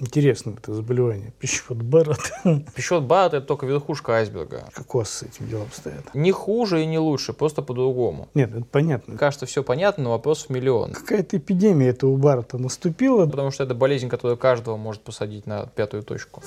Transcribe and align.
Интересно 0.00 0.54
это 0.56 0.72
заболевание. 0.72 1.34
Пищевод 1.38 1.82
Барретт. 1.82 2.32
Пищевод 2.74 3.04
Барретт 3.04 3.34
это 3.34 3.46
только 3.46 3.66
верхушка 3.66 4.12
айсберга. 4.12 4.64
Как 4.72 4.94
у 4.94 4.98
вас 4.98 5.10
с 5.10 5.22
этим 5.24 5.46
делом 5.46 5.64
обстоят? 5.64 6.14
Не 6.14 6.32
хуже 6.32 6.82
и 6.82 6.86
не 6.86 6.98
лучше, 6.98 7.34
просто 7.34 7.60
по-другому. 7.60 8.30
Нет, 8.32 8.50
это 8.54 8.64
понятно. 8.64 9.18
Кажется, 9.18 9.44
все 9.44 9.62
понятно, 9.62 10.04
но 10.04 10.10
вопрос 10.12 10.46
в 10.46 10.48
миллион. 10.48 10.92
Какая-то 10.92 11.36
эпидемия 11.36 11.88
это 11.88 12.06
у 12.06 12.16
Барретта 12.16 12.56
наступила. 12.56 13.26
Потому 13.26 13.50
что 13.50 13.62
это 13.62 13.74
болезнь, 13.74 14.08
которая 14.08 14.38
каждого 14.38 14.78
может 14.78 15.02
посадить 15.02 15.46
на 15.46 15.66
пятую 15.66 16.02
точку. 16.02 16.42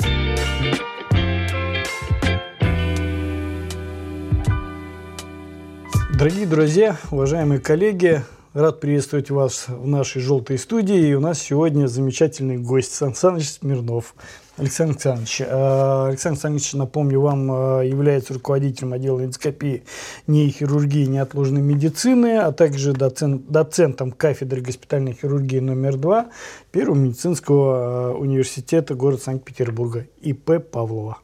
Дорогие 6.17 6.47
друзья, 6.47 6.97
уважаемые 7.11 7.59
коллеги, 7.59 8.23
Рад 8.53 8.79
приветствовать 8.79 9.31
вас 9.31 9.65
в 9.67 9.87
нашей 9.87 10.21
желтой 10.21 10.59
студии. 10.59 11.07
И 11.07 11.13
у 11.15 11.19
нас 11.19 11.39
сегодня 11.39 11.87
замечательный 11.87 12.59
гость 12.59 12.93
Сан 12.93 13.15
Саныч 13.15 13.49
Смирнов. 13.49 14.13
Александр 14.57 14.91
Александрович. 14.91 15.41
Э, 15.41 16.07
Александр 16.09 16.35
Александрович, 16.35 16.73
напомню, 16.73 17.19
вам 17.19 17.51
э, 17.51 17.87
является 17.87 18.35
руководителем 18.35 18.93
отдела 18.93 19.21
эндоскопии 19.21 19.85
нейрохирургии 20.27 21.05
и 21.05 21.07
неотложной 21.07 21.63
медицины, 21.63 22.37
а 22.37 22.51
также 22.51 22.93
доцент, 22.93 23.49
доцентом 23.49 24.11
кафедры 24.11 24.61
госпитальной 24.61 25.13
хирургии 25.13 25.57
номер 25.57 25.97
2 25.97 26.27
Первого 26.71 26.95
медицинского 26.95 28.11
э, 28.11 28.17
университета 28.17 28.93
города 28.93 29.23
Санкт-Петербурга 29.23 30.05
ИП 30.21 30.59
Павлова. 30.71 31.17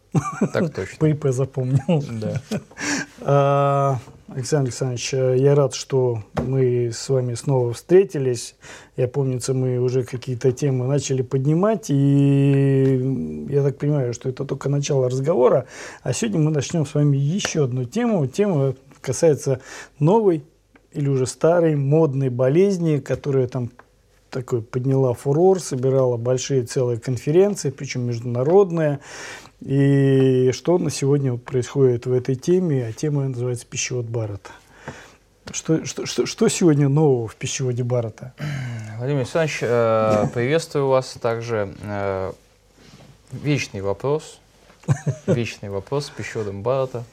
Так 0.51 0.73
точно. 0.73 0.97
По 0.97 1.05
ИП 1.05 1.27
запомнил. 1.27 2.03
Да. 3.19 3.99
Александр 4.31 4.67
Александрович, 4.67 5.13
э, 5.13 5.37
я 5.39 5.55
рад, 5.55 5.73
что 5.73 6.23
мы 6.35 6.91
с 6.93 7.09
вами 7.09 7.33
снова 7.33 7.73
встретились. 7.73 8.55
Я 8.95 9.07
помнится, 9.07 9.55
мы 9.55 9.79
уже 9.79 10.03
какие-то 10.03 10.51
темы 10.51 10.85
начали 10.85 11.23
поднимать, 11.23 11.89
и 11.89 13.47
я 13.49 13.63
так 13.63 13.77
понимаю, 13.79 14.13
что 14.13 14.29
это 14.29 14.45
только 14.45 14.69
начало 14.69 15.09
разговора. 15.09 15.65
А 16.03 16.13
сегодня 16.13 16.41
мы 16.41 16.51
начнем 16.51 16.85
с 16.85 16.93
вами 16.93 17.17
еще 17.17 17.63
одну 17.63 17.85
тему. 17.85 18.27
Тема 18.27 18.75
касается 19.01 19.61
новой 19.97 20.43
или 20.91 21.09
уже 21.09 21.25
старой 21.25 21.75
модной 21.75 22.29
болезни, 22.29 22.97
которая 22.99 23.47
там 23.47 23.71
такой 24.29 24.61
подняла 24.61 25.15
фурор, 25.15 25.59
собирала 25.59 26.17
большие 26.17 26.63
целые 26.63 26.99
конференции, 26.99 27.71
причем 27.71 28.05
международные. 28.05 28.99
И 29.61 30.51
что 30.53 30.77
на 30.77 30.89
сегодня 30.89 31.35
происходит 31.35 32.05
в 32.05 32.13
этой 32.13 32.35
теме? 32.35 32.87
А 32.87 32.93
тема 32.93 33.27
называется 33.27 33.65
пищевод 33.65 34.05
Баррета. 34.05 34.51
Что, 35.51 35.85
что, 35.85 36.05
что, 36.05 36.25
что 36.25 36.47
сегодня 36.47 36.87
нового 36.87 37.27
в 37.27 37.35
пищеводе 37.35 37.83
Баррета? 37.83 38.33
Владимир 38.97 39.21
Александрович, 39.21 39.59
э, 39.61 40.27
приветствую 40.33 40.87
вас 40.87 41.17
также. 41.21 41.73
Э, 41.81 42.31
вечный 43.31 43.81
вопрос. 43.81 44.39
Вечный 45.27 45.69
вопрос 45.69 46.05
с 46.05 46.09
пищеводом 46.09 46.63
Баррета. 46.63 47.03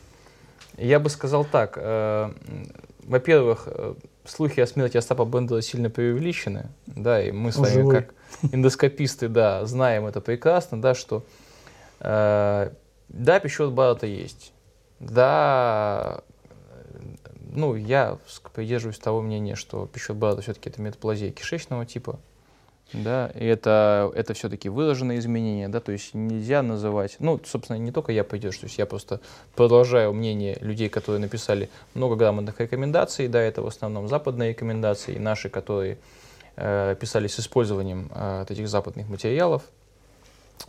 Я 0.77 1.01
бы 1.01 1.11
сказал 1.11 1.45
так. 1.45 1.77
Э, 1.77 2.31
во-первых, 3.05 3.69
слухи 4.25 4.61
о 4.61 4.69
смерти 4.69 4.97
Остапа 4.99 5.25
Бендера 5.25 5.63
сильно 5.63 5.91
преувеличены. 5.91 6.67
Да, 6.87 7.21
и 7.21 7.33
мы 7.33 7.51
с 7.51 7.57
вами, 7.57 7.91
как 7.91 8.15
эндоскописты, 8.53 9.29
да, 9.29 9.65
знаем 9.67 10.07
это 10.07 10.21
прекрасно, 10.21 10.81
да, 10.81 10.95
что 10.95 11.25
Э, 11.25 11.46
да, 12.01 13.41
пищевод 13.41 13.73
Баррета 13.73 14.07
есть. 14.07 14.53
Да, 15.01 16.23
ну, 17.53 17.75
я 17.75 18.19
придерживаюсь 18.53 18.99
того 18.99 19.23
мнения, 19.23 19.55
что 19.55 19.87
пищевод 19.87 20.19
Баррета 20.19 20.43
все-таки 20.43 20.69
это 20.71 20.81
метаплазия 20.81 21.31
кишечного 21.31 21.87
типа. 21.87 22.19
Да, 22.93 23.33
и 23.35 23.45
это, 23.45 24.13
это 24.15 24.33
все-таки 24.35 24.69
выраженные 24.69 25.19
изменения, 25.19 25.69
да, 25.69 25.81
то 25.81 25.91
есть 25.91 26.15
нельзя 26.15 26.63
называть, 26.63 27.17
ну, 27.19 27.41
собственно, 27.45 27.79
не 27.79 27.91
только 27.91 28.13
я 28.13 28.23
придерживаюсь, 28.23 28.79
я 28.79 28.87
просто 28.87 29.21
продолжаю 29.57 30.13
мнение 30.13 30.57
людей, 30.61 30.89
которые 30.89 31.21
написали 31.21 31.69
много 31.95 32.15
грамотных 32.15 32.61
рекомендаций, 32.61 33.27
да, 33.27 33.41
это 33.41 33.63
в 33.63 33.67
основном 33.67 34.07
западные 34.07 34.51
рекомендации, 34.51 35.19
наши, 35.19 35.49
которые 35.49 35.99
э, 36.55 36.95
писали 37.01 37.27
с 37.27 37.41
использованием 37.41 38.09
э, 38.15 38.45
этих 38.49 38.69
западных 38.69 39.09
материалов, 39.09 39.65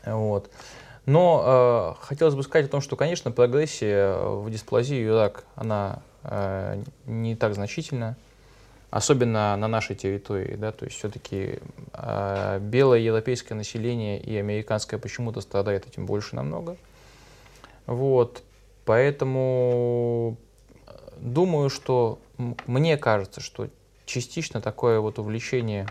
вот. 0.03 0.49
Но 1.07 1.95
э, 1.99 2.05
хотелось 2.05 2.35
бы 2.35 2.43
сказать 2.43 2.67
о 2.67 2.69
том, 2.69 2.81
что, 2.81 2.97
конечно, 2.97 3.31
прогрессия 3.31 4.13
в 4.17 4.49
дисплазии 4.51 4.97
и 4.97 5.07
рак, 5.07 5.45
она 5.55 6.01
э, 6.23 6.83
не 7.05 7.37
так 7.37 7.55
значительна, 7.55 8.17
особенно 8.89 9.55
на 9.55 9.69
нашей 9.69 9.95
территории, 9.95 10.55
да, 10.55 10.73
то 10.73 10.83
есть 10.83 10.97
все-таки 10.97 11.59
э, 11.93 12.59
белое 12.59 12.99
европейское 12.99 13.57
население 13.57 14.19
и 14.19 14.35
американское 14.35 14.99
почему-то 14.99 15.39
страдает 15.39 15.87
этим 15.87 16.05
больше 16.05 16.35
намного. 16.35 16.75
Вот, 17.85 18.43
поэтому 18.83 20.35
э, 20.87 20.91
думаю, 21.21 21.69
что 21.69 22.19
мне 22.65 22.97
кажется, 22.97 23.39
что 23.39 23.69
частично 24.05 24.59
такое 24.59 24.99
вот 24.99 25.19
увлечение 25.19 25.87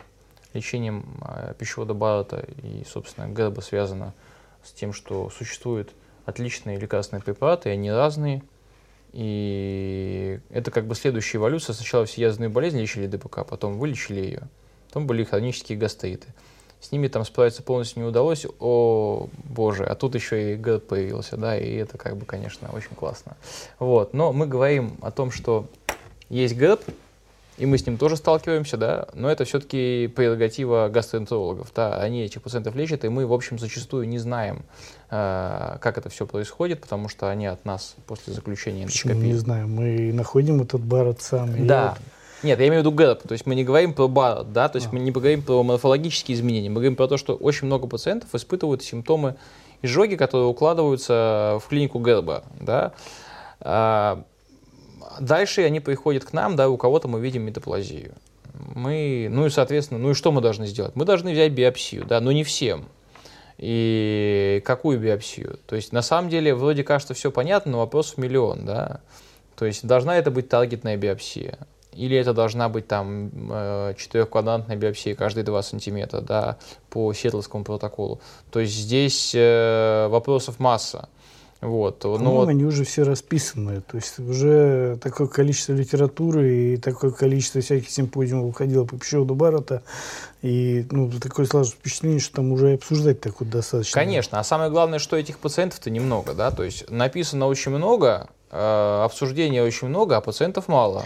лечением 0.53 1.07
э, 1.27 1.55
пищевода 1.59 1.95
Баррета 1.95 2.45
и, 2.63 2.85
собственно, 2.87 3.29
ГЭРБа 3.29 3.63
связано 3.63 4.13
с 4.13 4.26
с 4.67 4.73
тем, 4.73 4.93
что 4.93 5.31
существуют 5.31 5.93
отличные 6.25 6.79
лекарственные 6.79 7.23
препараты, 7.23 7.69
и 7.69 7.73
они 7.73 7.91
разные. 7.91 8.43
И 9.13 10.41
это 10.51 10.71
как 10.71 10.87
бы 10.87 10.95
следующая 10.95 11.39
эволюция. 11.39 11.73
Сначала 11.73 12.05
все 12.05 12.23
язвенные 12.23 12.51
болезни 12.51 12.81
лечили 12.81 13.07
ДПК, 13.07 13.47
потом 13.49 13.79
вылечили 13.79 14.21
ее. 14.21 14.43
Потом 14.89 15.07
были 15.07 15.25
хронические 15.25 15.79
гастриты. 15.79 16.29
С 16.81 16.93
ними 16.93 17.09
там 17.09 17.25
справиться 17.25 17.63
полностью 17.63 18.03
не 18.03 18.09
удалось. 18.09 18.47
О, 18.61 19.29
боже, 19.45 19.85
а 19.85 19.95
тут 19.95 20.15
еще 20.15 20.53
и 20.53 20.57
ГЭРД 20.57 20.87
появился, 20.87 21.37
да, 21.37 21.59
и 21.59 21.75
это 21.75 21.97
как 21.97 22.17
бы, 22.17 22.27
конечно, 22.27 22.69
очень 22.73 22.95
классно. 22.95 23.37
Вот, 23.79 24.13
но 24.13 24.33
мы 24.33 24.47
говорим 24.47 24.99
о 25.01 25.11
том, 25.11 25.31
что 25.31 25.67
есть 26.29 26.57
ГЭРД, 26.57 26.85
и 27.59 27.67
мы 27.67 27.79
с 27.79 27.87
ним 27.87 27.97
тоже 27.97 28.17
сталкиваемся, 28.17 28.77
да, 28.77 29.09
но 29.15 29.31
это 29.31 29.45
все-таки 29.45 30.09
прерогатива 30.15 30.89
гастроэнтерологов, 30.93 31.73
да, 31.75 31.97
они 31.97 32.23
этих 32.23 32.43
пациентов 32.43 32.75
лечат, 32.75 33.05
и 33.05 33.09
мы, 33.09 33.27
в 33.27 33.33
общем, 33.33 33.59
зачастую 33.59 34.09
не 34.09 34.19
знаем, 34.19 34.63
э, 35.11 35.79
как 35.81 35.99
это 35.99 36.09
все 36.11 36.27
происходит, 36.27 36.81
потому 36.81 37.09
что 37.09 37.31
они 37.31 37.47
от 37.47 37.65
нас 37.65 37.97
после 38.07 38.33
заключения 38.33 38.83
эндоскопии. 38.83 39.09
Почему 39.09 39.25
не 39.25 39.35
знаем? 39.35 39.75
Мы 39.75 40.13
находим 40.13 40.61
этот 40.61 40.83
барот 40.83 41.23
сам. 41.23 41.67
Да. 41.67 41.91
Вот... 41.91 41.99
Нет, 42.43 42.61
я 42.61 42.69
имею 42.69 42.83
в 42.83 42.87
виду 42.87 42.93
ГЭРП, 42.93 43.27
то 43.27 43.33
есть 43.33 43.47
мы 43.47 43.55
не 43.55 43.65
говорим 43.65 43.95
про 43.95 44.09
барот, 44.09 44.53
да, 44.53 44.69
то 44.69 44.77
есть 44.77 44.89
а. 44.89 44.91
мы 44.93 45.01
не 45.01 45.11
говорим 45.11 45.43
про 45.43 45.63
морфологические 45.63 46.37
изменения, 46.37 46.69
мы 46.69 46.77
говорим 46.77 46.97
про 46.97 47.09
то, 47.09 47.17
что 47.17 47.35
очень 47.35 47.67
много 47.67 47.87
пациентов 47.87 48.35
испытывают 48.35 48.83
симптомы 48.83 49.37
изжоги, 49.81 50.17
которые 50.17 50.47
укладываются 50.47 51.59
в 51.63 51.69
клинику 51.69 51.99
ГЭРБа, 51.99 52.45
да, 52.61 52.93
а, 53.61 54.25
Дальше 55.21 55.63
они 55.63 55.81
приходят 55.81 56.25
к 56.25 56.33
нам, 56.33 56.57
да, 56.57 56.69
у 56.69 56.77
кого-то 56.77 57.09
мы 57.09 57.21
видим 57.21 57.43
метаплазию. 57.43 58.15
Мы, 58.75 59.29
ну 59.31 59.47
и, 59.47 59.51
соответственно, 59.51 60.01
ну 60.01 60.11
и 60.11 60.15
что 60.15 60.33
мы 60.33 60.41
должны 60.41 60.67
сделать? 60.67 60.97
Мы 60.97 61.05
должны 61.05 61.33
взять 61.33 61.53
биопсию, 61.53 62.05
да, 62.07 62.21
но 62.21 62.33
не 62.33 62.45
всем. 62.45 62.87
И 63.59 64.63
какую 64.65 64.99
биопсию? 64.99 65.59
То 65.67 65.77
есть, 65.77 65.93
на 65.93 66.03
самом 66.03 66.31
деле, 66.31 66.55
вроде 66.55 66.85
кажется, 66.85 67.15
все 67.15 67.31
понятно, 67.31 67.73
но 67.73 67.79
вопрос 67.79 68.15
в 68.15 68.19
миллион, 68.19 68.67
да. 68.67 69.01
То 69.57 69.65
есть, 69.65 69.87
должна 69.87 70.17
это 70.17 70.31
быть 70.31 70.49
таргетная 70.49 70.97
биопсия? 70.97 71.59
Или 71.97 72.19
это 72.19 72.35
должна 72.35 72.69
быть 72.69 72.87
там 72.87 73.31
э, 73.51 73.95
четырехквадрантная 73.97 74.77
биопсия 74.77 75.15
каждые 75.15 75.45
2 75.45 75.63
сантиметра, 75.63 76.21
да, 76.21 76.59
по 76.91 77.13
Сетловскому 77.15 77.65
протоколу. 77.65 78.21
То 78.51 78.61
есть 78.61 78.75
здесь 78.75 79.33
э, 79.35 80.07
вопросов 80.09 80.61
масса. 80.61 81.09
Вот. 81.61 82.05
Ну, 82.05 82.19
вот. 82.19 82.49
они 82.49 82.65
уже 82.65 82.85
все 82.85 83.03
расписаны. 83.03 83.81
То 83.81 83.97
есть 83.97 84.19
уже 84.19 84.99
такое 85.03 85.27
количество 85.27 85.73
литературы 85.73 86.55
и 86.55 86.77
такое 86.77 87.11
количество 87.11 87.61
всяких 87.61 87.91
симпозиумов 87.91 88.51
уходило 88.51 88.85
по 88.85 88.99
пищеводу 88.99 89.35
Баррета. 89.35 89.83
И 90.43 90.87
ну, 90.91 91.11
такое 91.11 91.47
сложное 91.47 91.75
впечатление, 91.75 92.21
что 92.21 92.37
там 92.37 92.53
уже 92.53 92.75
обсуждать 92.75 93.21
так 93.21 93.41
вот 93.41 93.49
достаточно. 93.49 94.01
Конечно. 94.01 94.39
А 94.39 94.45
самое 94.45 94.71
главное, 94.71 94.99
что 94.99 95.17
этих 95.17 95.39
пациентов-то 95.39 95.91
немного. 95.91 96.35
Да? 96.35 96.51
То 96.51 96.63
есть 96.63 96.91
написано 96.91 97.47
очень 97.47 97.73
много, 97.73 98.29
э, 98.51 99.03
обсуждений 99.05 99.61
очень 99.61 99.89
много, 99.89 100.17
а 100.17 100.21
пациентов 100.21 100.69
мало. 100.69 101.05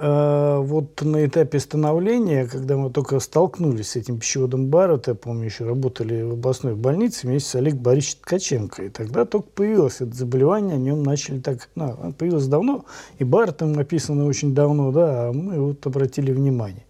А, 0.00 0.60
вот 0.60 1.02
на 1.02 1.26
этапе 1.26 1.58
становления, 1.58 2.46
когда 2.46 2.76
мы 2.76 2.90
только 2.90 3.18
столкнулись 3.18 3.90
с 3.90 3.96
этим 3.96 4.20
пищеводом 4.20 4.68
Баррета, 4.68 5.16
помню, 5.16 5.46
еще 5.46 5.64
работали 5.64 6.22
в 6.22 6.34
областной 6.34 6.76
больнице 6.76 7.26
вместе 7.26 7.50
с 7.50 7.54
Олегом 7.56 7.80
Борисовичем 7.80 8.20
Ткаченко, 8.22 8.84
и 8.84 8.88
тогда 8.90 9.24
только 9.24 9.48
появилось 9.48 10.00
это 10.00 10.14
заболевание, 10.14 10.76
о 10.76 10.78
нем 10.78 11.02
начали 11.02 11.40
так, 11.40 11.68
ну, 11.74 11.96
оно 12.00 12.12
появилось 12.12 12.46
давно, 12.46 12.84
и 13.18 13.24
Барретом 13.24 13.72
написано 13.72 14.26
очень 14.26 14.54
давно, 14.54 14.92
да, 14.92 15.28
а 15.28 15.32
мы 15.32 15.60
вот 15.60 15.84
обратили 15.84 16.30
внимание. 16.30 16.84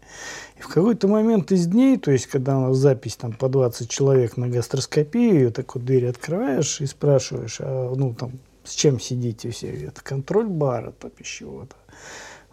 И 0.58 0.60
в 0.60 0.68
какой-то 0.68 1.08
момент 1.08 1.50
из 1.50 1.66
дней, 1.66 1.96
то 1.96 2.10
есть, 2.10 2.26
когда 2.26 2.58
у 2.58 2.68
нас 2.68 2.76
запись 2.76 3.16
там 3.16 3.32
по 3.32 3.48
20 3.48 3.88
человек 3.88 4.36
на 4.36 4.48
гастроскопию, 4.48 5.50
так 5.50 5.74
вот 5.74 5.84
дверь 5.84 6.08
открываешь 6.08 6.82
и 6.82 6.86
спрашиваешь, 6.86 7.56
а, 7.60 7.94
ну, 7.94 8.12
там, 8.12 8.32
с 8.64 8.74
чем 8.74 9.00
сидите 9.00 9.50
все? 9.50 9.68
Это 9.68 10.02
контроль 10.02 10.46
Баррета 10.46 11.08
пищевода. 11.08 11.74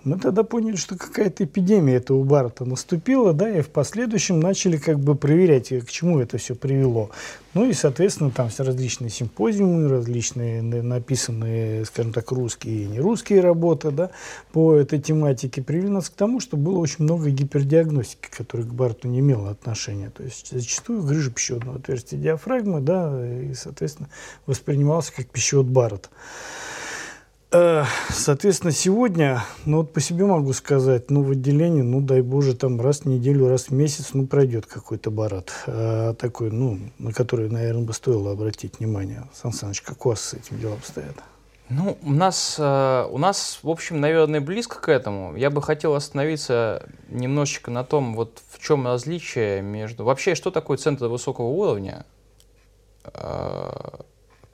Мы 0.05 0.19
тогда 0.19 0.43
поняли, 0.43 0.75
что 0.75 0.95
какая-то 0.95 1.43
эпидемия 1.43 1.95
этого 1.95 2.23
Барта 2.23 2.63
наступила, 2.63 3.33
да, 3.33 3.49
и 3.49 3.61
в 3.61 3.69
последующем 3.69 4.39
начали 4.39 4.77
как 4.77 4.99
бы 4.99 5.15
проверять, 5.15 5.69
к 5.69 5.89
чему 5.89 6.19
это 6.19 6.37
все 6.37 6.53
привело. 6.53 7.09
Ну 7.55 7.65
и, 7.67 7.73
соответственно, 7.73 8.29
там 8.29 8.49
все 8.49 8.63
различные 8.63 9.09
симпозиумы, 9.09 9.89
различные 9.89 10.61
написанные, 10.61 11.85
скажем 11.85 12.13
так, 12.13 12.31
русские 12.31 12.83
и 12.83 12.87
нерусские 12.87 13.41
работы, 13.41 13.91
да, 13.91 14.11
по 14.51 14.75
этой 14.75 14.99
тематике 14.99 15.63
привели 15.63 15.89
нас 15.89 16.09
к 16.09 16.13
тому, 16.13 16.39
что 16.39 16.55
было 16.55 16.77
очень 16.77 17.05
много 17.05 17.29
гипердиагностики, 17.29 18.29
которая 18.29 18.67
к 18.67 18.73
Барту 18.73 19.07
не 19.07 19.19
имела 19.19 19.49
отношения. 19.49 20.11
То 20.11 20.21
есть 20.21 20.51
зачастую 20.51 21.01
грыжа 21.01 21.31
пищеводного 21.31 21.77
отверстия 21.77 22.19
диафрагмы, 22.19 22.79
да, 22.79 23.25
и, 23.41 23.53
соответственно, 23.55 24.09
воспринимался 24.45 25.13
как 25.15 25.27
пищевод 25.27 25.65
Баррета. 25.65 26.09
Э, 27.55 27.85
соответственно, 28.09 28.73
сегодня, 28.73 29.41
ну 29.65 29.77
вот 29.77 29.93
по 29.93 30.01
себе 30.01 30.25
могу 30.25 30.51
сказать, 30.51 31.09
ну 31.09 31.23
в 31.23 31.31
отделении, 31.31 31.83
ну 31.83 32.01
дай 32.01 32.19
боже, 32.19 32.53
там 32.53 32.81
раз 32.81 33.01
в 33.01 33.05
неделю, 33.05 33.47
раз 33.47 33.69
в 33.69 33.71
месяц, 33.71 34.09
ну 34.11 34.27
пройдет 34.27 34.65
какой-то 34.65 35.09
барат 35.09 35.53
э, 35.65 36.15
такой, 36.19 36.51
ну, 36.51 36.77
на 36.99 37.13
который, 37.13 37.49
наверное, 37.49 37.85
бы 37.85 37.93
стоило 37.93 38.33
обратить 38.33 38.79
внимание. 38.79 39.29
Сан 39.33 39.53
Саныч, 39.53 39.81
как 39.83 40.05
у 40.05 40.09
вас 40.09 40.19
с 40.19 40.33
этим 40.33 40.59
делом 40.59 40.79
обстоят? 40.79 41.15
Ну, 41.69 41.97
у 42.03 42.11
нас, 42.11 42.57
э, 42.59 43.07
у 43.09 43.17
нас, 43.17 43.59
в 43.63 43.69
общем, 43.69 44.01
наверное, 44.01 44.41
близко 44.41 44.81
к 44.81 44.89
этому. 44.89 45.37
Я 45.37 45.49
бы 45.49 45.61
хотел 45.61 45.95
остановиться 45.95 46.85
немножечко 47.07 47.71
на 47.71 47.85
том, 47.85 48.15
вот 48.15 48.41
в 48.49 48.61
чем 48.61 48.85
различие 48.85 49.61
между... 49.61 50.03
Вообще, 50.03 50.35
что 50.35 50.51
такое 50.51 50.75
центр 50.75 51.07
высокого 51.07 51.45
уровня 51.45 52.05
э, 53.05 53.71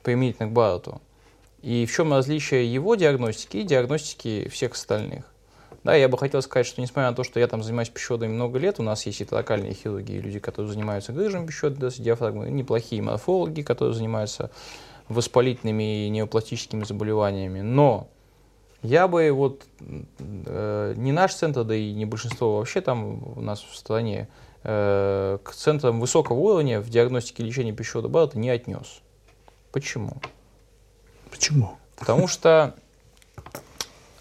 применительно 0.03 0.49
к 0.49 0.51
Баррету? 0.51 1.01
И 1.61 1.85
в 1.85 1.91
чем 1.91 2.11
различие 2.13 2.71
его 2.71 2.95
диагностики 2.95 3.57
и 3.57 3.63
диагностики 3.63 4.49
всех 4.49 4.73
остальных? 4.73 5.25
Да, 5.83 5.95
я 5.95 6.07
бы 6.07 6.17
хотел 6.17 6.41
сказать, 6.41 6.67
что 6.67 6.81
несмотря 6.81 7.09
на 7.09 7.15
то, 7.15 7.23
что 7.23 7.39
я 7.39 7.47
там 7.47 7.63
занимаюсь 7.63 7.89
пищеводами 7.89 8.31
много 8.31 8.59
лет, 8.59 8.79
у 8.79 8.83
нас 8.83 9.05
есть 9.05 9.21
и 9.21 9.27
локальные 9.29 9.73
хирурги, 9.73 10.13
и 10.13 10.21
люди, 10.21 10.39
которые 10.39 10.71
занимаются 10.71 11.11
грыжами 11.11 11.47
пищеводной 11.47 11.89
диафрагмы, 11.89 12.49
неплохие 12.51 13.01
морфологи, 13.01 13.61
которые 13.61 13.95
занимаются 13.95 14.51
воспалительными 15.09 16.05
и 16.05 16.09
неопластическими 16.09 16.83
заболеваниями. 16.83 17.61
Но 17.61 18.07
я 18.83 19.07
бы 19.07 19.31
вот 19.31 19.63
э, 20.19 20.93
не 20.97 21.11
наш 21.11 21.33
центр, 21.33 21.63
да 21.63 21.75
и 21.75 21.93
не 21.93 22.05
большинство 22.05 22.57
вообще 22.57 22.81
там 22.81 23.37
у 23.37 23.41
нас 23.41 23.61
в 23.61 23.75
стране, 23.75 24.27
э, 24.63 25.39
к 25.43 25.51
центрам 25.51 25.99
высокого 25.99 26.37
уровня 26.37 26.79
в 26.79 26.89
диагностике 26.89 27.43
и 27.43 27.45
лечении 27.47 27.71
пищевода 27.71 28.07
Баррета 28.07 28.37
не 28.37 28.49
отнес. 28.49 29.01
Почему? 29.71 30.17
Почему? 31.31 31.77
Потому 31.97 32.27
что 32.27 32.75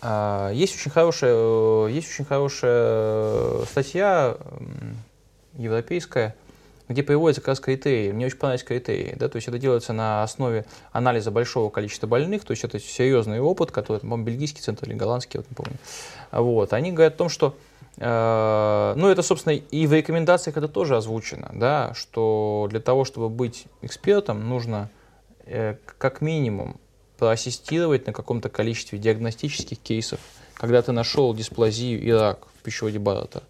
э, 0.01 0.51
есть 0.55 0.75
очень 0.77 0.91
хорошая, 0.91 1.89
есть 1.89 2.09
очень 2.09 2.25
хорошая 2.25 3.65
статья 3.67 4.37
европейская, 5.55 6.35
где 6.89 7.03
приводятся 7.03 7.41
как 7.41 7.49
раз 7.49 7.61
критерии. 7.61 8.11
Мне 8.13 8.27
очень 8.27 8.37
понравились 8.37 8.65
критерии. 8.65 9.15
Да? 9.17 9.29
То 9.29 9.37
есть 9.37 9.49
это 9.49 9.59
делается 9.59 9.93
на 9.93 10.23
основе 10.23 10.67
анализа 10.93 11.31
большого 11.31 11.71
количества 11.71 12.07
больных, 12.07 12.45
то 12.45 12.51
есть 12.51 12.65
это 12.65 12.81
серьезный 12.81 13.41
опыт, 13.41 13.71
который, 13.71 13.99
по-моему, 13.99 14.25
бельгийский 14.25 14.61
центр 14.61 14.89
или 14.89 14.95
голландский, 14.95 15.39
вот 15.39 15.49
не 15.49 15.55
помню. 15.55 15.77
Вот. 16.33 16.73
Они 16.73 16.93
говорят 16.93 17.15
о 17.15 17.19
том, 17.19 17.29
что 17.29 17.57
э, 17.97 18.95
ну, 18.97 19.09
это, 19.09 19.23
собственно, 19.23 19.55
и 19.55 19.87
в 19.87 19.93
рекомендациях 19.93 20.57
это 20.57 20.69
тоже 20.69 20.97
озвучено, 20.97 21.51
да, 21.55 21.95
что 21.95 22.67
для 22.71 22.81
того, 22.81 23.05
чтобы 23.05 23.29
быть 23.29 23.67
экспертом, 23.83 24.49
нужно 24.49 24.91
э, 25.47 25.77
как 25.99 26.21
минимум 26.21 26.77
проассистировать 27.21 28.07
на 28.07 28.15
каком-то 28.15 28.49
количестве 28.49 28.99
диагностических 28.99 29.79
кейсов, 29.79 30.21
когда 30.55 30.81
ты 30.81 30.93
нашел 30.93 31.35
дисплазию 31.35 32.03
и 32.03 32.11
рак 32.11 32.47
в 32.59 32.63
пищеводе 32.63 32.99
Баррета, 32.99 33.43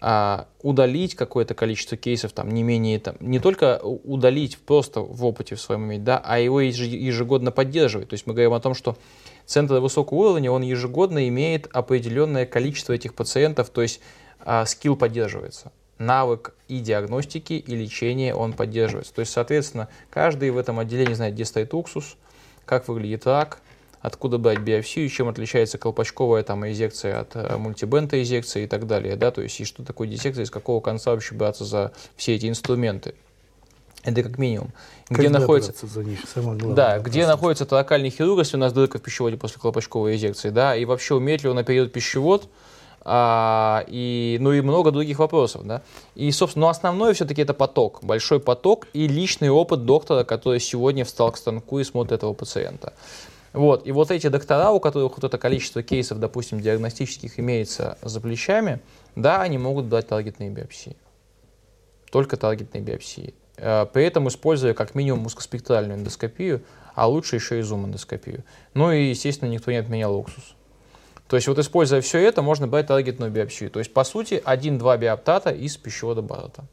а 0.00 0.46
удалить 0.62 1.16
какое-то 1.16 1.54
количество 1.54 1.96
кейсов, 1.96 2.30
там, 2.30 2.50
не 2.54 2.62
менее, 2.62 3.00
там, 3.00 3.16
не 3.18 3.40
только 3.40 3.80
удалить 3.82 4.58
просто 4.58 5.00
в 5.00 5.24
опыте 5.24 5.56
в 5.56 5.60
своем 5.60 5.86
иметь, 5.86 6.04
да, 6.04 6.22
а 6.24 6.38
его 6.38 6.60
ежегодно 6.60 7.50
поддерживать. 7.50 8.10
То 8.10 8.14
есть 8.14 8.28
мы 8.28 8.32
говорим 8.32 8.52
о 8.52 8.60
том, 8.60 8.74
что 8.74 8.96
центр 9.44 9.80
высокого 9.80 10.18
уровня, 10.18 10.52
он 10.52 10.62
ежегодно 10.62 11.26
имеет 11.28 11.66
определенное 11.72 12.46
количество 12.46 12.92
этих 12.92 13.14
пациентов, 13.14 13.70
то 13.70 13.82
есть 13.82 14.00
а, 14.38 14.64
скилл 14.66 14.94
поддерживается 14.94 15.72
навык 15.98 16.54
и 16.68 16.78
диагностики, 16.78 17.54
и 17.54 17.74
лечения 17.74 18.34
он 18.34 18.52
поддерживается. 18.52 19.14
То 19.14 19.20
есть, 19.20 19.32
соответственно, 19.32 19.88
каждый 20.10 20.50
в 20.50 20.58
этом 20.58 20.78
отделении 20.78 21.14
знает, 21.14 21.34
где 21.34 21.44
стоит 21.44 21.74
уксус, 21.74 22.16
как 22.64 22.88
выглядит 22.88 23.26
рак, 23.26 23.58
откуда 24.00 24.36
брать 24.38 24.58
биопсию, 24.58 25.08
чем 25.08 25.28
отличается 25.28 25.78
колпачковая 25.78 26.42
там, 26.42 26.70
изекция 26.70 27.20
от 27.20 27.36
э, 27.36 27.56
мультибента 27.56 28.22
изекции 28.22 28.64
и 28.64 28.66
так 28.66 28.86
далее, 28.86 29.16
да, 29.16 29.30
то 29.30 29.40
есть 29.40 29.58
и 29.60 29.64
что 29.64 29.82
такое 29.82 30.08
диссекция, 30.08 30.44
из 30.44 30.50
какого 30.50 30.80
конца 30.80 31.12
вообще 31.12 31.34
браться 31.34 31.64
за 31.64 31.92
все 32.16 32.34
эти 32.34 32.46
инструменты. 32.46 33.14
Это 34.02 34.22
как 34.22 34.36
минимум. 34.36 34.72
Где 35.08 35.22
Когда 35.22 35.38
находится, 35.40 35.86
за 35.86 36.04
них, 36.04 36.20
самое 36.28 36.58
главное, 36.58 36.76
да, 36.76 36.98
где 36.98 37.26
находится 37.26 37.66
локальный 37.70 38.10
хирург, 38.10 38.40
если 38.40 38.56
у 38.56 38.60
нас 38.60 38.74
дырка 38.74 38.98
в 38.98 39.02
пищеводе 39.02 39.38
после 39.38 39.58
колпачковой 39.58 40.16
инъекции, 40.16 40.50
да, 40.50 40.76
и 40.76 40.84
вообще 40.84 41.14
умеет 41.14 41.42
ли 41.42 41.48
он 41.48 41.56
оперировать 41.56 41.92
пищевод, 41.92 42.50
а, 43.04 43.84
и, 43.86 44.38
ну 44.40 44.52
и 44.52 44.60
много 44.62 44.90
других 44.90 45.18
вопросов, 45.18 45.66
да. 45.66 45.82
И, 46.14 46.30
собственно, 46.30 46.66
ну, 46.66 46.70
основное 46.70 47.12
все-таки 47.12 47.42
это 47.42 47.52
поток, 47.52 48.00
большой 48.02 48.40
поток 48.40 48.88
и 48.94 49.06
личный 49.06 49.50
опыт 49.50 49.84
доктора, 49.84 50.24
который 50.24 50.60
сегодня 50.60 51.04
встал 51.04 51.30
к 51.32 51.36
станку 51.36 51.78
и 51.78 51.84
смотрит 51.84 52.12
этого 52.12 52.32
пациента. 52.32 52.94
Вот. 53.52 53.86
И 53.86 53.92
вот 53.92 54.10
эти 54.10 54.26
доктора, 54.28 54.70
у 54.70 54.80
которых 54.80 55.16
вот 55.16 55.24
это 55.24 55.38
количество 55.38 55.82
кейсов, 55.82 56.18
допустим, 56.18 56.60
диагностических 56.60 57.38
имеется 57.38 57.98
за 58.02 58.20
плечами, 58.20 58.80
да, 59.14 59.42
они 59.42 59.58
могут 59.58 59.88
дать 59.88 60.08
таргетные 60.08 60.50
биопсии. 60.50 60.96
Только 62.10 62.36
таргетные 62.36 62.82
биопсии. 62.82 63.34
Э, 63.56 63.86
при 63.86 64.04
этом 64.04 64.26
используя 64.28 64.74
как 64.74 64.94
минимум 64.94 65.26
узкоспектральную 65.26 65.98
эндоскопию, 66.00 66.64
а 66.94 67.06
лучше 67.06 67.36
еще 67.36 67.58
и 67.58 67.62
зум-эндоскопию. 67.62 68.44
Ну 68.72 68.90
и, 68.90 69.10
естественно, 69.10 69.48
никто 69.48 69.70
не 69.70 69.76
отменял 69.76 70.16
уксус. 70.16 70.56
То 71.28 71.36
есть 71.36 71.48
вот 71.48 71.58
используя 71.58 72.00
все 72.00 72.18
это, 72.18 72.42
можно 72.42 72.66
брать 72.66 72.86
таргетную 72.86 73.30
биопсию. 73.30 73.70
То 73.70 73.78
есть, 73.78 73.92
по 73.92 74.04
сути, 74.04 74.42
один-два 74.44 74.96
биоптата 74.96 75.50
из 75.50 75.76
пищевода 75.76 76.22
Баррета. 76.22 76.64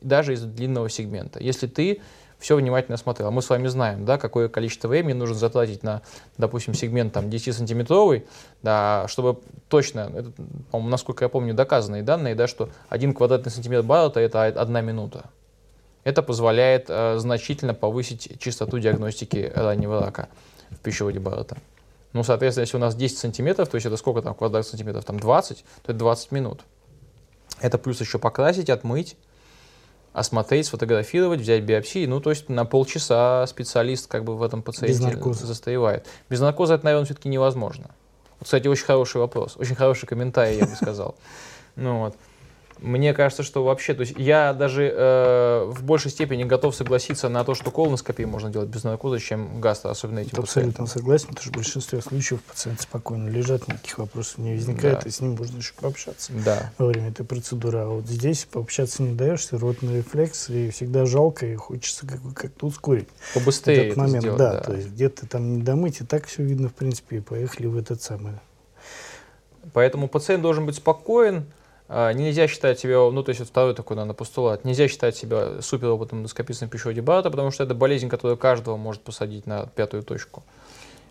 Даже 0.00 0.34
из 0.34 0.42
длинного 0.42 0.88
сегмента. 0.88 1.40
Если 1.42 1.66
ты 1.66 2.00
все 2.38 2.56
внимательно 2.56 2.96
смотрел. 2.96 3.30
Мы 3.30 3.42
с 3.42 3.50
вами 3.50 3.66
знаем, 3.66 4.04
да, 4.04 4.16
какое 4.16 4.48
количество 4.48 4.88
времени 4.88 5.12
нужно 5.12 5.34
затратить 5.34 5.82
на, 5.82 6.02
допустим, 6.36 6.74
сегмент 6.74 7.12
там, 7.12 7.26
10-сантиметровый, 7.26 8.26
да, 8.62 9.06
чтобы 9.08 9.40
точно, 9.68 10.10
это, 10.14 10.32
насколько 10.72 11.24
я 11.24 11.28
помню, 11.28 11.54
доказанные 11.54 12.02
данные, 12.02 12.34
да, 12.34 12.46
что 12.46 12.70
один 12.88 13.12
квадратный 13.12 13.50
сантиметр 13.50 13.84
Баррета– 13.84 14.20
это 14.20 14.44
одна 14.44 14.80
минута. 14.80 15.24
Это 16.04 16.22
позволяет 16.22 16.86
э, 16.88 17.18
значительно 17.18 17.74
повысить 17.74 18.40
частоту 18.40 18.78
диагностики 18.78 19.52
раннего 19.54 20.00
рака 20.00 20.28
в 20.70 20.78
пищеводе 20.78 21.18
Баррета. 21.18 21.58
Ну, 22.12 22.22
соответственно, 22.22 22.62
если 22.62 22.76
у 22.76 22.80
нас 22.80 22.94
10 22.94 23.18
сантиметров, 23.18 23.68
то 23.68 23.74
есть 23.76 23.86
это 23.86 23.96
сколько 23.96 24.22
там 24.22 24.34
квадрат 24.34 24.66
сантиметров? 24.66 25.04
Там 25.04 25.20
20, 25.20 25.58
то 25.82 25.92
это 25.92 25.98
20 25.98 26.32
минут. 26.32 26.64
Это 27.60 27.76
плюс 27.78 28.00
еще 28.00 28.18
покрасить, 28.18 28.70
отмыть, 28.70 29.16
осмотреть, 30.12 30.66
сфотографировать, 30.66 31.40
взять 31.40 31.62
биопсии. 31.62 32.06
Ну, 32.06 32.20
то 32.20 32.30
есть 32.30 32.48
на 32.48 32.64
полчаса 32.64 33.46
специалист 33.46 34.06
как 34.06 34.24
бы 34.24 34.36
в 34.36 34.42
этом 34.42 34.62
пациенте 34.62 34.98
Без 34.98 35.04
наркоза. 35.04 35.46
застаивает. 35.46 36.06
Без 36.30 36.40
наркоза 36.40 36.74
это, 36.74 36.84
наверное, 36.84 37.06
все-таки 37.06 37.28
невозможно. 37.28 37.90
Вот, 38.38 38.44
кстати, 38.44 38.68
очень 38.68 38.84
хороший 38.84 39.18
вопрос, 39.18 39.56
очень 39.56 39.74
хороший 39.74 40.06
комментарий, 40.06 40.58
я 40.58 40.66
бы 40.66 40.74
сказал. 40.74 41.14
Ну 41.80 42.00
вот. 42.00 42.16
Мне 42.80 43.12
кажется, 43.12 43.42
что 43.42 43.64
вообще, 43.64 43.94
то 43.94 44.00
есть 44.00 44.14
я 44.16 44.52
даже 44.52 44.92
э, 44.94 45.64
в 45.66 45.82
большей 45.82 46.10
степени 46.10 46.44
готов 46.44 46.74
согласиться 46.74 47.28
на 47.28 47.44
то, 47.44 47.54
что 47.54 47.70
колоноскопию 47.70 48.28
можно 48.28 48.50
делать 48.50 48.68
без 48.68 48.84
наркоза, 48.84 49.18
чем 49.18 49.60
гастро, 49.60 49.90
особенно 49.90 50.20
эти 50.20 50.34
Абсолютно 50.38 50.86
согласен, 50.86 51.28
потому 51.28 51.42
что 51.42 51.50
в 51.50 51.56
большинстве 51.56 52.00
случаев 52.00 52.42
пациенты 52.42 52.82
спокойно 52.82 53.28
лежат, 53.28 53.66
никаких 53.66 53.98
вопросов 53.98 54.38
не 54.38 54.54
возникает, 54.54 55.00
да. 55.00 55.08
и 55.08 55.10
с 55.10 55.20
ним 55.20 55.36
можно 55.36 55.56
еще 55.58 55.72
пообщаться 55.80 56.32
да. 56.44 56.72
во 56.78 56.86
время 56.86 57.08
этой 57.10 57.26
процедуры. 57.26 57.78
А 57.78 57.86
вот 57.86 58.06
здесь 58.06 58.44
пообщаться 58.44 59.02
не 59.02 59.14
даешься, 59.14 59.58
ротный 59.58 59.98
рефлекс, 59.98 60.48
и 60.50 60.70
всегда 60.70 61.04
жалко, 61.06 61.46
и 61.46 61.54
хочется 61.56 62.06
как 62.06 62.20
как-то 62.34 62.66
ускорить. 62.66 63.08
Побыстрее 63.34 63.86
этот 63.86 63.96
момент, 63.96 64.22
сделать, 64.22 64.38
да, 64.38 64.52
да, 64.52 64.60
то 64.60 64.74
есть 64.74 64.88
где-то 64.88 65.26
там 65.26 65.56
не 65.56 65.62
домыть, 65.62 66.00
и 66.00 66.04
так 66.04 66.26
все 66.26 66.42
видно, 66.42 66.68
в 66.68 66.74
принципе, 66.74 67.16
и 67.16 67.20
поехали 67.20 67.66
в 67.66 67.76
этот 67.76 68.02
самый. 68.02 68.34
Поэтому 69.72 70.08
пациент 70.08 70.42
должен 70.42 70.66
быть 70.66 70.76
спокоен, 70.76 71.46
нельзя 71.88 72.48
считать 72.48 72.78
себя, 72.78 73.10
ну, 73.10 73.22
то 73.22 73.30
есть 73.30 73.40
вот 73.40 73.48
второй 73.48 73.74
такой, 73.74 73.96
наверное, 73.96 74.14
постулат, 74.14 74.64
нельзя 74.64 74.88
считать 74.88 75.16
себя 75.16 75.62
суперопытным 75.62 76.20
эндоскопистом 76.20 76.68
пищевода 76.68 77.02
Барта, 77.02 77.30
потому 77.30 77.50
что 77.50 77.64
это 77.64 77.74
болезнь, 77.74 78.08
которая 78.08 78.36
каждого 78.36 78.76
может 78.76 79.02
посадить 79.02 79.46
на 79.46 79.66
пятую 79.66 80.02
точку. 80.02 80.42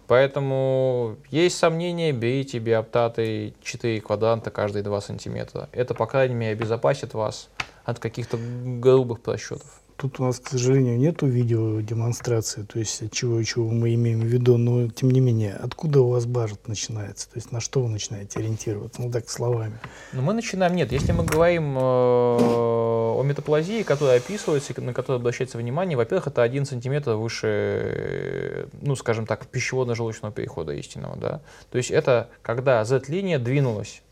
Поэтому 0.08 1.18
есть 1.32 1.58
сомнения, 1.58 2.14
берите 2.14 2.60
биоптаты 2.60 3.54
4 3.62 4.00
квадранта 4.02 4.52
каждые 4.52 4.84
2 4.84 5.02
сантиметра. 5.02 5.68
Это, 5.74 5.94
по 5.94 6.06
крайней 6.06 6.36
мере, 6.36 6.54
обезопасит 6.54 7.14
вас 7.14 7.50
от 7.84 8.00
каких-то 8.00 8.38
грубых 8.38 9.20
просчетов. 9.20 9.82
Тут 9.98 10.20
у 10.20 10.24
нас, 10.24 10.40
к 10.40 10.50
сожалению, 10.50 10.98
нету 10.98 11.26
видеодемонстрации, 11.26 12.62
то 12.62 12.80
есть 12.80 13.12
чего 13.12 13.42
чего 13.44 13.70
мы 13.70 13.94
имеем 13.96 14.22
в 14.22 14.26
виду, 14.26 14.58
но 14.58 14.88
тем 14.88 15.12
не 15.12 15.20
менее, 15.20 15.56
откуда 15.56 16.02
у 16.02 16.10
вас 16.10 16.26
бажет 16.26 16.68
начинается? 16.68 17.28
То 17.30 17.38
есть 17.38 17.52
на 17.52 17.60
что 17.60 17.82
вы 17.82 17.90
начинаете 17.90 18.40
ориентироваться? 18.40 19.02
Ну 19.02 19.12
так, 19.12 19.30
словами. 19.30 19.80
Ну, 20.14 20.22
мы 20.22 20.34
начинаем, 20.34 20.76
нет, 20.76 20.92
если 20.92 21.12
мы 21.12 21.26
говорим 21.26 21.78
э, 21.78 21.82
о 21.82 23.24
метаплазии, 23.24 23.84
которая 23.84 24.18
описывается, 24.18 24.80
на 24.80 24.94
которую 24.94 25.20
обращается 25.20 25.58
внимание, 25.58 25.98
во-первых, 25.98 26.28
это 26.28 26.44
1 26.44 26.66
сантиметр 26.66 27.14
выше, 27.14 28.70
ну, 28.82 28.96
скажем 28.96 29.26
так, 29.26 29.48
пищеводно-желудочного 29.52 30.32
перехода 30.32 30.74
истинного, 30.74 31.16
да. 31.18 31.42
То 31.72 31.78
есть 31.80 31.90
это 31.90 32.30
когда 32.44 32.86
Z-линия 32.86 33.40
двинулась 33.40 34.04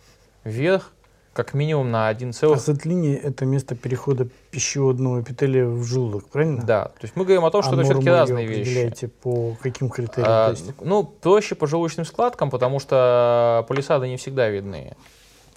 вверх 0.44 0.92
как 1.36 1.54
минимум 1.54 1.92
на 1.92 2.08
1 2.08 2.32
целых... 2.32 2.60
Осветление– 2.60 3.18
это 3.24 3.46
место 3.46 3.76
перехода 3.76 4.26
пищеводного 4.52 5.20
эпителия 5.20 5.66
в 5.66 5.84
желудок, 5.84 6.30
правильно? 6.30 6.64
Да. 6.64 6.86
То 6.86 7.02
есть 7.02 7.18
мы 7.18 7.26
говорим 7.26 7.44
о 7.44 7.52
том, 7.52 7.62
что 7.62 7.74
а 7.74 7.76
это 7.76 7.84
все-таки 7.84 8.10
разные 8.10 8.48
вещи. 8.48 8.62
определяете 8.62 9.08
по 9.10 9.58
каким 9.62 9.90
критериям? 9.90 10.26
А, 10.30 10.46
То 10.46 10.52
есть... 10.52 10.74
Ну, 10.80 11.04
проще 11.04 11.56
по 11.56 11.68
желудочным 11.68 12.06
складкам, 12.06 12.50
потому 12.50 12.80
что 12.80 13.66
полисады 13.68 14.08
не 14.08 14.16
всегда 14.16 14.48
видны. 14.48 14.96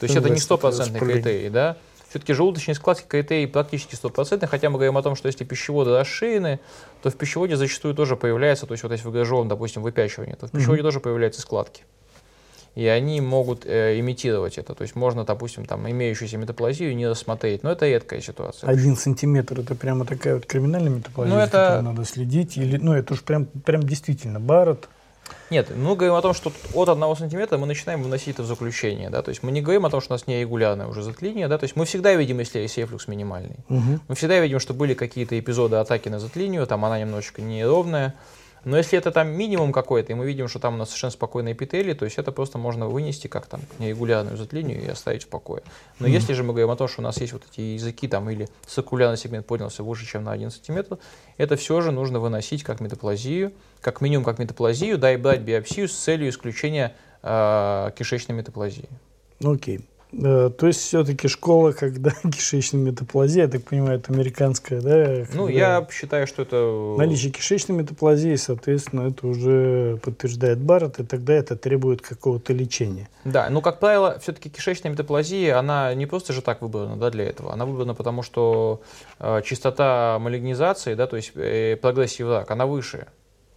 То 0.01 0.05
есть 0.07 0.17
это 0.17 0.29
не 0.31 0.41
стопроцентный 0.41 0.99
критерий, 0.99 1.49
да? 1.49 1.77
Все-таки 2.09 2.33
желудочные 2.33 2.75
складки 2.75 3.07
критерий 3.07 3.47
практически 3.47 3.95
стопроцентный, 3.95 4.49
хотя 4.49 4.71
мы 4.71 4.79
говорим 4.79 4.97
о 4.99 5.03
том, 5.03 5.15
что 5.15 5.29
если 5.29 5.45
пищеводы 5.45 5.97
расширены, 5.97 6.59
то 7.03 7.11
в 7.11 7.15
пищеводе 7.15 7.55
зачастую 7.55 7.95
тоже 7.95 8.17
появляется, 8.17 8.67
то 8.67 8.73
есть 8.73 8.83
вот 8.83 8.91
если 8.91 9.07
в 9.07 9.13
гажовом, 9.13 9.47
допустим, 9.47 9.83
выпячивании, 9.83 10.35
то 10.35 10.49
в 10.49 10.51
пищеводе 10.51 10.83
тоже 10.83 10.99
появляются 10.99 11.41
складки. 11.41 11.85
И 12.75 12.87
они 12.87 13.21
могут 13.21 13.67
э, 13.67 13.99
имитировать 13.99 14.59
это. 14.59 14.75
То 14.75 14.83
есть 14.83 14.95
можно, 14.95 15.25
допустим, 15.25 15.65
там 15.65 15.91
имеющуюся 15.91 16.39
метаплазию 16.39 16.95
не 16.95 17.09
рассмотреть, 17.09 17.63
но 17.63 17.73
это 17.73 17.87
редкая 17.89 18.21
ситуация. 18.21 18.69
Один 18.71 18.97
сантиметр– 18.97 19.61
это 19.61 19.75
прямо 19.75 20.05
такая 20.05 20.35
вот 20.37 20.47
криминальная 20.47 20.91
метаплазия, 20.91 21.35
Ну, 21.35 21.41
это- 21.41 21.83
надо 21.83 22.05
следить? 22.05 22.57
Или, 22.57 22.77
ну, 22.77 22.93
это 22.95 23.15
уж 23.15 23.23
прям, 23.23 23.47
прям 23.47 23.83
действительно 23.83 24.39
Барретт. 24.39 24.89
Нет, 25.51 25.71
мы 25.77 25.95
говорим 25.97 26.15
о 26.15 26.23
том, 26.23 26.35
что 26.35 26.53
от 26.75 26.89
1 26.89 27.17
сантиметра 27.17 27.59
мы 27.59 27.67
начинаем 27.67 28.03
выносить 28.03 28.29
это 28.35 28.43
в 28.43 28.47
заключение. 28.47 29.11
Да? 29.11 29.23
То 29.23 29.31
есть 29.31 29.43
мы 29.43 29.51
не 29.51 29.61
говорим 29.63 29.85
о 29.87 29.91
том, 29.91 30.01
что 30.01 30.13
у 30.13 30.15
нас 30.15 30.27
нерегулярная 30.27 30.87
уже 30.87 31.03
затлиния. 31.03 31.49
Да? 31.49 31.59
То 31.59 31.65
есть 31.65 31.75
мы 31.77 31.85
всегда 31.85 32.15
видим, 32.15 32.39
если 32.39 32.61
есть 32.61 32.77
рефлюкс 32.79 33.09
минимальный. 33.09 33.57
Мгм. 33.69 34.01
Мы 34.09 34.15
всегда 34.15 34.39
видим, 34.41 34.61
что 34.61 34.75
были 34.75 34.95
какие-то 34.95 35.39
эпизоды 35.39 35.77
атаки 35.77 36.09
на 36.09 36.19
затлинию, 36.19 36.67
там 36.67 36.85
она 36.85 36.99
немножечко 37.01 37.43
неровная. 37.43 38.15
Но 38.65 38.77
если 38.77 38.99
это 38.99 39.11
там 39.11 39.29
минимум 39.29 39.73
какой-то, 39.73 40.13
и 40.13 40.15
мы 40.15 40.27
видим, 40.27 40.49
что 40.49 40.59
там 40.59 40.75
у 40.75 40.77
нас 40.77 40.89
совершенно 40.89 41.11
спокойные 41.11 41.55
эпители, 41.55 41.93
то 41.93 42.05
есть 42.05 42.19
это 42.19 42.33
просто 42.33 42.59
можно 42.59 42.89
вынести 42.89 43.27
как 43.29 43.47
там 43.47 43.61
нерегулярную 43.79 44.37
затлинию 44.37 44.83
и 44.83 44.87
оставить 44.89 45.25
в 45.25 45.29
покое. 45.29 45.63
Но 45.99 46.07
если 46.07 46.33
же 46.33 46.43
мы 46.43 46.53
говорим 46.53 46.71
о 46.71 46.77
том, 46.77 46.89
что 46.89 47.01
у 47.01 47.05
нас 47.05 47.21
есть 47.21 47.33
вот 47.33 47.43
эти 47.51 47.61
языки 47.61 48.09
там 48.09 48.29
или 48.31 48.49
циркулярный 48.67 49.17
сегмент 49.17 49.47
поднялся 49.47 49.83
выше, 49.83 50.07
чем 50.07 50.25
на 50.25 50.33
1 50.33 50.51
сантиметр, 50.51 50.99
это 51.37 51.57
все 51.57 51.81
же 51.81 51.93
нужно 51.93 52.21
выносить 52.21 52.63
как 52.63 52.81
метаплазию, 52.81 53.53
как 53.81 54.01
минимум 54.01 54.25
как 54.25 54.39
метаплазию, 54.39 54.99
да, 54.99 55.13
и 55.13 55.17
брать 55.17 55.41
биопсию 55.41 55.89
с 55.89 55.93
целью 55.93 56.29
исключения 56.31 56.95
э, 57.23 57.91
кишечной 57.97 58.35
метаплазии. 58.35 58.89
Окей. 59.43 59.79
Э, 59.79 59.98
То 60.11 60.67
есть 60.67 60.81
все-таки 60.81 61.29
школа, 61.29 61.73
когда 61.73 62.11
кишечная 62.23 62.81
метаплазия, 62.81 63.43
я 63.45 63.49
так 63.49 63.65
понимаю, 63.65 63.99
это 63.99 64.13
американская, 64.13 64.81
да? 64.81 65.27
Ну, 65.35 65.49
я 65.49 65.87
считаю, 65.91 66.27
что 66.27 66.43
это... 66.43 66.95
Наличие 66.97 67.31
кишечной 67.31 67.77
метаплазии, 67.77 68.35
соответственно, 68.37 69.09
это 69.09 69.27
уже 69.27 69.99
подтверждает 70.03 70.59
Барретт, 70.59 71.01
и 71.01 71.05
тогда 71.05 71.35
это 71.35 71.57
требует 71.57 72.01
какого-то 72.01 72.55
лечения. 72.55 73.09
Да, 73.25 73.49
ну, 73.51 73.61
как 73.61 73.81
правило, 73.81 74.19
все-таки 74.21 74.49
кишечная 74.49 74.91
метаплазия, 74.91 75.59
она 75.59 75.93
не 75.95 76.07
просто 76.07 76.33
же 76.33 76.41
так 76.41 76.63
выбрана 76.63 76.97
да, 76.97 77.11
для 77.11 77.25
этого. 77.25 77.53
Она 77.53 77.67
выбрана 77.67 77.95
потому, 77.95 78.23
что 78.23 78.81
э, 79.19 79.43
частота 79.45 80.19
малигнизации, 80.21 80.95
да, 80.95 81.07
то 81.07 81.17
есть 81.17 81.33
э, 81.35 81.77
прогрессии 81.77 82.23
в 82.23 82.31
рак, 82.31 82.51
она 82.51 82.65
выше 82.65 83.09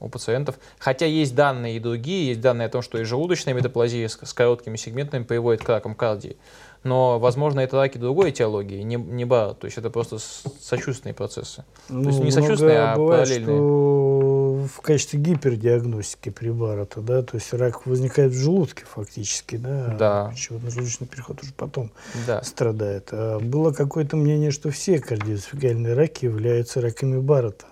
у 0.01 0.09
пациентов. 0.09 0.55
Хотя 0.79 1.05
есть 1.05 1.35
данные 1.35 1.77
и 1.77 1.79
другие, 1.79 2.27
есть 2.29 2.41
данные 2.41 2.65
о 2.65 2.69
том, 2.69 2.81
что 2.81 2.97
и 2.99 3.03
желудочная 3.03 3.53
метаплазия 3.53 4.07
с, 4.07 4.17
с 4.21 4.33
короткими 4.33 4.75
сегментами 4.75 5.23
приводит 5.23 5.63
к 5.63 5.69
ракам 5.69 5.95
кардии. 5.95 6.35
Но, 6.83 7.19
возможно, 7.19 7.59
это 7.59 7.77
раки 7.77 7.99
другой 7.99 8.31
этиологии, 8.31 8.81
не, 8.81 8.95
не 8.95 9.23
БАР, 9.23 9.53
то 9.53 9.65
есть 9.65 9.77
это 9.77 9.91
просто 9.91 10.17
сочувственные 10.59 11.13
процессы. 11.13 11.63
Ну, 11.89 12.09
есть 12.09 12.19
не 12.19 12.31
сочувственные, 12.31 12.79
а 12.79 12.95
бывает, 12.95 13.21
параллельные. 13.29 13.55
что 13.57 14.67
в 14.75 14.81
качестве 14.81 15.19
гипердиагностики 15.19 16.29
при 16.29 16.49
Барретта, 16.49 17.01
да, 17.01 17.21
то 17.21 17.35
есть 17.35 17.53
рак 17.53 17.85
возникает 17.85 18.31
в 18.31 18.35
желудке 18.35 18.83
фактически, 18.85 19.57
да, 19.57 19.95
Да. 19.99 20.25
а 20.27 20.31
пищеводно-желудочный 20.31 21.05
переход 21.07 21.43
уже 21.43 21.53
потом 21.53 21.91
Да. 22.25 22.41
страдает. 22.41 23.09
А 23.11 23.39
было 23.39 23.71
какое-то 23.73 24.17
мнение, 24.17 24.49
что 24.49 24.71
все 24.71 24.99
кардиоэсофагиальные 24.99 25.93
раки 25.93 26.25
являются 26.25 26.81
раками 26.81 27.19
Барретта. 27.19 27.67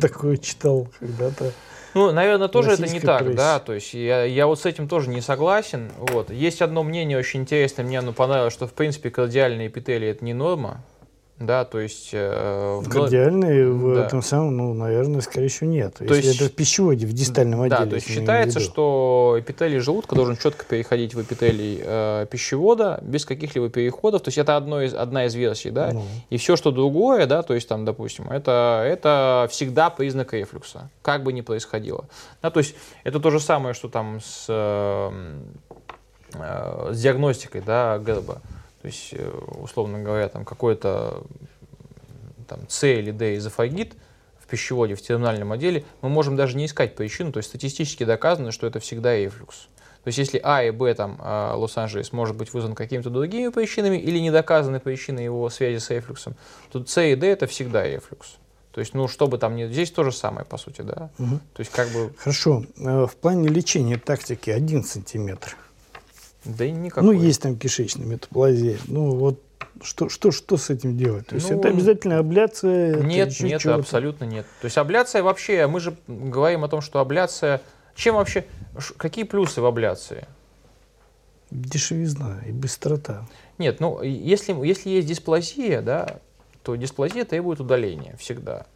Такое 0.00 0.36
читал 0.36 0.88
когда-то. 0.98 1.52
Ну, 1.94 2.12
наверное, 2.12 2.48
тоже 2.48 2.70
это 2.70 2.86
не 2.86 3.00
так, 3.00 3.22
прессе. 3.22 3.36
да, 3.36 3.58
то 3.58 3.72
есть 3.72 3.94
я, 3.94 4.22
я 4.24 4.46
вот 4.46 4.60
с 4.60 4.66
этим 4.66 4.86
тоже 4.86 5.10
не 5.10 5.20
согласен, 5.20 5.90
вот. 5.98 6.30
Есть 6.30 6.62
одно 6.62 6.84
мнение 6.84 7.18
очень 7.18 7.40
интересное, 7.40 7.84
мне 7.84 7.98
оно 7.98 8.12
понравилось, 8.12 8.52
что, 8.52 8.68
в 8.68 8.72
принципе, 8.72 9.10
кардиальные 9.10 9.66
эпители 9.66 10.06
это 10.06 10.24
не 10.24 10.32
норма, 10.32 10.84
да, 11.40 11.64
то 11.64 11.80
есть... 11.80 12.10
э, 12.12 12.80
в 12.82 12.86
в 12.86 13.94
Да. 13.94 14.04
этом 14.06 14.22
самом, 14.22 14.58
ну, 14.58 14.74
наверное, 14.74 15.22
скорее 15.22 15.48
всего, 15.48 15.70
нет. 15.70 15.94
То 15.94 16.04
Если 16.04 16.28
есть- 16.28 16.40
это 16.42 16.50
в 16.50 16.52
пищеводе, 16.54 17.06
в 17.06 17.14
дистальном 17.14 17.62
отделе. 17.62 17.80
Да, 17.80 17.86
то 17.86 17.94
есть 17.94 18.06
считается, 18.06 18.60
что 18.60 19.36
эпителий 19.38 19.78
желудка 19.78 20.14
должен 20.14 20.36
четко 20.36 20.66
переходить 20.66 21.14
в 21.14 21.22
эпителий 21.22 21.80
э, 21.82 22.26
пищевода 22.30 22.98
без 23.02 23.24
каких-либо 23.24 23.70
переходов. 23.70 24.20
То 24.20 24.28
есть 24.28 24.36
это 24.36 24.56
одно 24.58 24.82
из, 24.82 24.92
одна 24.92 25.24
из 25.24 25.34
версий, 25.34 25.70
да. 25.70 25.92
Ну. 25.94 26.04
И 26.28 26.36
все, 26.36 26.56
что 26.56 26.72
другое, 26.72 27.24
да, 27.26 27.42
то 27.42 27.54
есть 27.54 27.66
там, 27.66 27.86
допустим, 27.86 28.28
это, 28.30 28.84
это 28.86 29.48
всегда 29.50 29.88
признак 29.88 30.34
рефлюкса, 30.34 30.90
как 31.00 31.22
бы 31.22 31.32
ни 31.32 31.40
происходило. 31.40 32.04
Да, 32.42 32.50
то 32.50 32.58
есть 32.60 32.74
это 33.02 33.18
то 33.18 33.30
же 33.30 33.40
самое, 33.40 33.72
что 33.72 33.88
там 33.88 34.20
с, 34.20 34.44
э, 34.50 35.10
э, 36.34 36.90
с 36.92 37.00
диагностикой, 37.00 37.62
да, 37.64 37.98
ГЭРБа. 37.98 38.42
То 38.82 38.86
есть, 38.86 39.10
э, 39.12 39.30
условно 39.60 40.02
говоря, 40.02 40.28
там 40.28 40.44
какой-то 40.44 41.22
там, 42.48 42.60
С 42.68 42.86
или 42.86 43.10
Д 43.10 43.36
эзофагит 43.36 43.94
в 44.38 44.46
пищеводе, 44.46 44.94
в 44.94 45.02
терминальном 45.02 45.52
отделе, 45.52 45.84
мы 46.00 46.08
можем 46.08 46.36
даже 46.36 46.56
не 46.56 46.66
искать 46.66 46.96
причину, 46.96 47.32
то 47.32 47.38
есть 47.38 47.48
статистически 47.50 48.04
доказано, 48.04 48.52
что 48.52 48.66
это 48.66 48.80
всегда 48.80 49.16
рефлюкс. 49.16 49.68
То 50.02 50.08
есть 50.08 50.18
если 50.18 50.40
А 50.42 50.62
и 50.62 50.70
Б 50.70 50.94
там 50.94 51.20
э, 51.22 51.52
Лос-Анджелес 51.54 52.12
может 52.12 52.34
быть 52.34 52.52
вызван 52.54 52.74
какими-то 52.74 53.10
другими 53.10 53.48
причинами 53.48 53.98
или 53.98 54.18
не 54.18 54.30
доказаны 54.30 54.80
причины 54.80 55.20
его 55.20 55.50
связи 55.50 55.78
с 55.78 55.90
рефлюксом, 55.90 56.36
то 56.72 56.84
С 56.84 57.02
и 57.02 57.14
Д 57.14 57.26
это 57.26 57.46
всегда 57.46 57.86
рефлюкс. 57.86 58.36
То 58.72 58.80
есть, 58.80 58.94
ну, 58.94 59.08
что 59.08 59.26
бы 59.26 59.36
там 59.36 59.56
ни... 59.56 59.66
Здесь 59.66 59.90
то 59.90 60.04
же 60.04 60.12
самое, 60.12 60.46
по 60.46 60.56
сути, 60.56 60.82
да. 60.82 61.10
Мгм. 61.18 61.40
То 61.54 61.60
есть, 61.60 61.72
как 61.72 61.88
бы, 61.88 62.12
Хорошо. 62.16 62.64
Э, 62.78 63.06
В 63.06 63.16
плане 63.16 63.48
лечения 63.48 63.98
тактики 63.98 64.48
один 64.48 64.84
сантиметр. 64.84 65.56
Да 66.44 66.64
и 66.64 66.70
никакой. 66.70 67.04
Ну, 67.04 67.12
есть 67.12 67.42
там 67.42 67.56
кишечная 67.58 68.06
метаплазия. 68.06 68.78
Ну, 68.86 69.14
вот 69.14 69.40
что, 69.82 70.08
что, 70.08 70.30
что 70.30 70.56
с 70.56 70.70
этим 70.70 70.96
делать? 70.96 71.26
То 71.28 71.36
есть 71.36 71.50
Ну, 71.50 71.58
это 71.58 71.68
обязательно 71.68 72.18
абляция? 72.18 72.96
это 72.96 73.04
Нет, 73.04 73.30
еще 73.30 73.44
нет, 73.46 73.64
абсолютно 73.66 74.24
нет. 74.24 74.46
То 74.60 74.66
есть 74.66 74.76
абляция 74.78 75.22
вообще, 75.22 75.66
мы 75.66 75.80
же 75.80 75.96
говорим 76.06 76.64
о 76.64 76.68
том, 76.68 76.80
что 76.80 77.00
абляция... 77.00 77.60
Чем 77.94 78.14
вообще... 78.16 78.44
Какие 78.96 79.24
плюсы 79.24 79.60
в 79.60 79.66
абляции? 79.66 80.26
Дешевизна 81.50 82.40
и 82.46 82.52
быстрота. 82.52 83.26
Нет, 83.58 83.80
ну, 83.80 84.00
если, 84.02 84.52
если 84.64 84.88
есть 84.90 85.08
дисплазия, 85.08 85.82
да, 85.82 86.18
то 86.62 86.76
дисплазия 86.76 87.24
требует 87.24 87.58
удаления 87.60 88.16
всегда. 88.18 88.66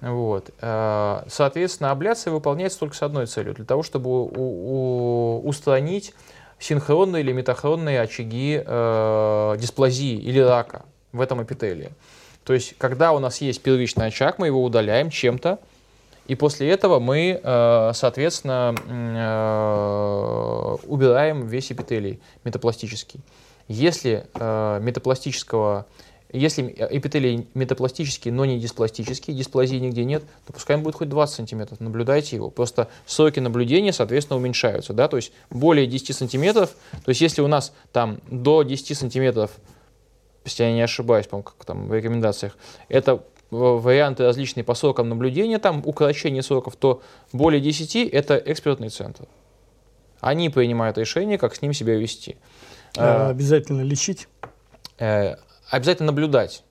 Вот. 0.00 0.50
Э, 0.60 1.24
Соответственно, 1.28 1.90
абляция 1.90 2.32
выполняется 2.32 2.78
только 2.78 2.94
с 2.96 3.02
одной 3.02 3.26
целью, 3.26 3.54
для 3.54 3.64
того, 3.64 3.82
чтобы 3.82 4.10
у- 4.10 4.30
у- 4.34 5.40
устранить 5.48 6.14
синхронные 6.58 7.22
или 7.22 7.32
метахронные 7.32 8.00
очаги 8.00 8.62
э, 8.64 9.56
дисплазии 9.58 10.16
или 10.16 10.40
рака 10.40 10.84
в 11.12 11.20
этом 11.20 11.42
эпителии. 11.42 11.90
То 12.44 12.54
есть, 12.54 12.74
когда 12.78 13.12
у 13.12 13.18
нас 13.18 13.40
есть 13.40 13.62
первичный 13.62 14.06
очаг, 14.06 14.38
мы 14.38 14.46
его 14.46 14.62
удаляем 14.64 15.10
чем-то, 15.10 15.58
и 16.26 16.34
после 16.34 16.70
этого 16.70 16.98
мы, 16.98 17.40
э, 17.42 17.90
соответственно, 17.94 18.74
э, 18.86 20.76
убираем 20.86 21.46
весь 21.46 21.72
эпителий 21.72 22.20
метапластический. 22.44 23.20
Если 23.66 24.26
э, 24.34 24.78
метапластического, 24.82 25.86
если 26.30 26.74
эпителий 26.90 27.46
метапластический, 27.54 28.30
но 28.30 28.44
не 28.44 28.58
диспластический, 28.58 29.32
дисплазии 29.32 29.76
нигде 29.76 30.04
нет, 30.04 30.24
то 30.46 30.52
пускай 30.52 30.76
он 30.76 30.82
будет 30.82 30.96
хоть 30.96 31.08
20 31.08 31.34
сантиметров, 31.36 31.80
наблюдайте 31.80 32.36
его. 32.36 32.50
Просто 32.50 32.88
сроки 33.06 33.40
наблюдения, 33.40 33.92
соответственно, 33.92 34.38
уменьшаются. 34.38 34.92
Да? 34.92 35.08
То 35.08 35.16
есть 35.16 35.32
более 35.50 35.86
10 35.86 36.14
сантиметров, 36.14 36.70
то 37.04 37.08
есть 37.08 37.20
если 37.20 37.40
у 37.40 37.46
нас 37.46 37.72
там 37.92 38.20
до 38.30 38.62
10 38.62 38.96
сантиметров 38.96 39.52
если 40.44 40.64
я 40.64 40.72
не 40.72 40.80
ошибаюсь, 40.80 41.26
по 41.26 41.42
как 41.42 41.62
там 41.66 41.88
в 41.88 41.94
рекомендациях, 41.94 42.56
это 42.88 43.22
в- 43.50 43.80
варианты 43.80 44.24
различные 44.24 44.64
по 44.64 44.74
срокам 44.74 45.08
наблюдения, 45.08 45.58
там 45.58 45.82
укорочение 45.84 46.42
сроков, 46.42 46.76
то 46.76 47.02
более 47.32 47.60
10 47.60 47.96
это 48.08 48.42
экспертный 48.46 48.88
центр. 48.88 49.26
Они 50.20 50.48
принимают 50.48 50.98
решение, 50.98 51.38
как 51.38 51.54
с 51.54 51.62
ним 51.62 51.72
себя 51.72 51.96
вести. 51.96 52.36
А 52.96 53.28
Э, 53.28 53.30
обязательно 53.30 53.82
лечить. 53.82 54.26
Обязательно 55.70 56.06
наблюдать. 56.06 56.64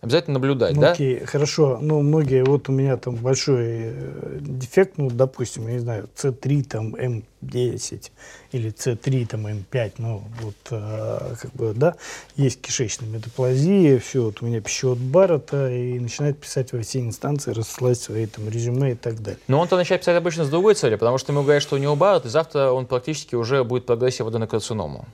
обязательно 0.00 0.34
наблюдать, 0.34 0.74
ну, 0.74 0.82
да? 0.82 0.92
Окей, 0.92 1.24
хорошо. 1.24 1.78
Ну, 1.80 2.00
многие, 2.00 2.44
вот 2.44 2.68
у 2.68 2.72
меня 2.72 2.96
там 2.96 3.16
большой 3.16 3.64
э, 3.66 4.38
дефект, 4.40 4.98
ну, 4.98 5.10
допустим, 5.10 5.66
я 5.66 5.74
не 5.74 5.78
знаю, 5.80 6.08
C3, 6.14 6.62
там, 6.64 6.94
M10 6.94 8.10
или 8.52 8.72
C3, 8.72 9.26
там, 9.26 9.46
M5, 9.46 9.92
ну, 9.98 10.22
вот, 10.40 10.54
э, 10.70 11.34
как 11.40 11.52
бы, 11.54 11.72
да, 11.74 11.96
есть 12.36 12.60
кишечная 12.60 13.08
метаплазия, 13.08 13.98
все, 13.98 14.24
вот 14.24 14.42
у 14.42 14.46
меня 14.46 14.60
пищевод 14.60 14.98
Баррета, 14.98 15.70
и 15.72 15.98
начинает 15.98 16.38
писать 16.38 16.72
во 16.72 16.80
все 16.82 17.00
инстанции, 17.00 17.52
рассылать 17.52 17.98
свои 17.98 18.26
там 18.26 18.48
резюме 18.48 18.92
и 18.92 18.96
так 18.96 19.20
далее. 19.20 19.40
Но 19.48 19.58
он-то 19.58 19.76
начинает 19.76 20.02
писать 20.02 20.16
обычно 20.16 20.44
с 20.44 20.50
другой 20.50 20.74
цели, 20.74 20.94
потому 20.96 21.18
что 21.18 21.32
ему 21.32 21.42
говорят, 21.42 21.62
что 21.62 21.74
у 21.74 21.78
него 21.78 21.96
Баррет, 21.96 22.26
и 22.26 22.28
завтра 22.28 22.70
он 22.70 22.86
практически 22.86 23.34
уже 23.34 23.64
будет 23.64 23.86
прогрессия 23.86 24.24
в 24.24 24.28
аденокарциному. 24.28 25.06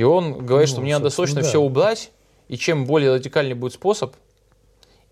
И 0.00 0.02
он 0.02 0.46
говорит, 0.46 0.70
Ну, 0.70 0.72
что 0.72 0.80
мне 0.80 0.94
надо 0.94 1.10
срочно 1.10 1.42
да. 1.42 1.46
все 1.46 1.60
убрать, 1.60 2.10
и 2.48 2.56
чем 2.56 2.86
более 2.86 3.12
радикальный 3.12 3.52
будет 3.52 3.74
способ, 3.74 4.16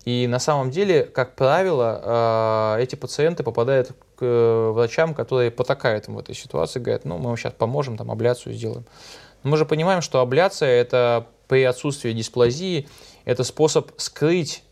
и 0.03 0.25
на 0.25 0.39
самом 0.39 0.71
деле, 0.71 1.03
как 1.03 1.35
правило, 1.35 2.77
э, 2.79 2.81
эти 2.81 2.95
пациенты 2.95 3.43
попадают 3.43 3.89
к 4.15 4.21
э, 4.21 4.71
врачам, 4.71 5.13
которые 5.13 5.51
потакают 5.51 6.07
им 6.07 6.15
в 6.15 6.19
этой 6.19 6.33
ситуации, 6.33 6.79
говорят, 6.79 7.05
ну, 7.05 7.19
мы 7.19 7.27
вам 7.27 7.37
сейчас 7.37 7.53
поможем, 7.53 7.97
там, 7.97 8.09
абляцию 8.09 8.55
сделаем. 8.55 8.83
Но 9.43 9.51
мы 9.51 9.57
же 9.57 9.65
понимаем, 9.67 10.01
что 10.01 10.21
абляция– 10.21 10.69
это 10.81 11.27
при 11.47 11.61
отсутствии 11.65 12.11
дисплазии, 12.11 12.87
это 13.25 13.43
способ 13.43 13.91
скрыть 13.97 14.63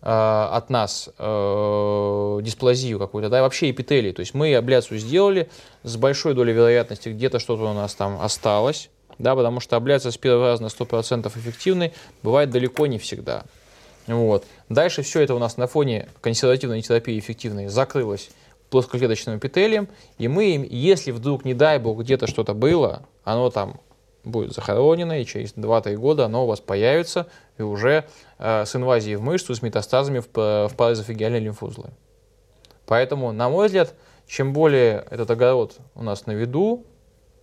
э, 0.00 0.06
от 0.06 0.70
нас 0.70 1.10
э, 1.18 2.38
дисплазию 2.40 2.98
какую-то, 2.98 3.28
да, 3.28 3.40
и 3.40 3.42
вообще 3.42 3.70
эпителий. 3.72 4.14
То 4.14 4.20
есть 4.20 4.32
мы 4.32 4.54
абляцию 4.54 4.98
сделали, 4.98 5.50
с 5.82 5.98
большой 5.98 6.32
долей 6.32 6.54
вероятности 6.54 7.10
где-то 7.10 7.38
что-то 7.38 7.70
у 7.70 7.74
нас 7.74 7.94
там 7.94 8.22
осталось, 8.22 8.88
да, 9.18 9.34
потому 9.34 9.60
что 9.60 9.76
абляция 9.76 10.12
с 10.12 10.16
первого 10.16 10.48
раза 10.48 10.62
на 10.62 10.68
100% 10.68 11.26
эффективной 11.28 11.92
бывает 12.22 12.50
далеко 12.50 12.86
не 12.86 12.98
всегда. 12.98 13.44
Вот. 14.06 14.44
Дальше 14.68 15.02
все 15.02 15.20
это 15.20 15.34
у 15.34 15.38
нас 15.38 15.56
на 15.56 15.66
фоне 15.66 16.08
консервативной 16.20 16.80
терапии 16.80 17.18
эффективной 17.18 17.68
закрылось 17.68 18.30
плоскоклеточным 18.70 19.38
эпителием, 19.38 19.88
и 20.18 20.28
мы, 20.28 20.54
им, 20.54 20.62
если 20.62 21.10
вдруг, 21.10 21.44
не 21.44 21.54
дай 21.54 21.78
бог, 21.78 22.00
где-то 22.00 22.26
что-то 22.26 22.54
было, 22.54 23.02
оно 23.24 23.50
там 23.50 23.80
будет 24.24 24.52
захоронено, 24.52 25.20
и 25.20 25.24
через 25.24 25.54
2-3 25.54 25.96
года 25.96 26.26
оно 26.26 26.44
у 26.44 26.46
вас 26.46 26.60
появится, 26.60 27.26
и 27.56 27.62
уже 27.62 28.04
э, 28.38 28.64
с 28.64 28.76
инвазией 28.76 29.16
в 29.16 29.22
мышцу, 29.22 29.54
с 29.54 29.62
метастазами 29.62 30.18
в, 30.18 30.28
п- 30.28 30.68
в 30.68 30.74
паразофагиальные 30.76 31.40
лимфузлы. 31.40 31.90
Поэтому, 32.86 33.32
на 33.32 33.48
мой 33.48 33.66
взгляд, 33.66 33.94
чем 34.26 34.52
более 34.52 35.06
этот 35.10 35.30
огород 35.30 35.76
у 35.94 36.02
нас 36.02 36.26
на 36.26 36.32
виду, 36.32 36.84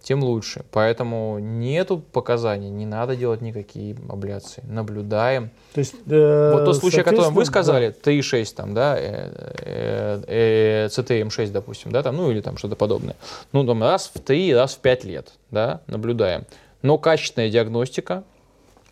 тем 0.06 0.24
лучше. 0.24 0.64
Поэтому 0.72 1.40
нету 1.40 1.98
показаний, 1.98 2.70
не 2.70 2.86
надо 2.86 3.16
делать 3.16 3.42
никакие 3.42 3.96
абляции. 4.08 4.64
Наблюдаем. 4.68 5.50
То 5.74 5.80
есть, 5.80 5.96
э, 6.06 6.52
вот 6.54 6.66
тот 6.66 6.78
случай, 6.78 7.02
о 7.02 7.04
котором 7.04 7.34
вы 7.34 7.44
сказали, 7.44 7.90
3,6 7.90 8.54
там, 8.54 8.76
да, 8.76 8.96
э, 9.00 9.32
э, 9.64 10.24
э, 10.28 10.88
CTM6, 10.90 11.52
допустим, 11.52 11.92
да, 11.92 12.04
там, 12.04 12.18
ну 12.18 12.30
или 12.30 12.42
там 12.42 12.56
что-то 12.58 12.76
подобное. 12.76 13.16
Ну, 13.52 13.66
там 13.66 13.82
раз 13.82 14.12
в 14.14 14.20
3, 14.20 14.54
раз 14.54 14.76
в 14.76 14.80
5 14.80 15.06
лет, 15.06 15.32
да, 15.50 15.82
наблюдаем. 15.88 16.46
Но 16.84 17.00
качественная 17.00 17.50
диагностика, 17.50 18.24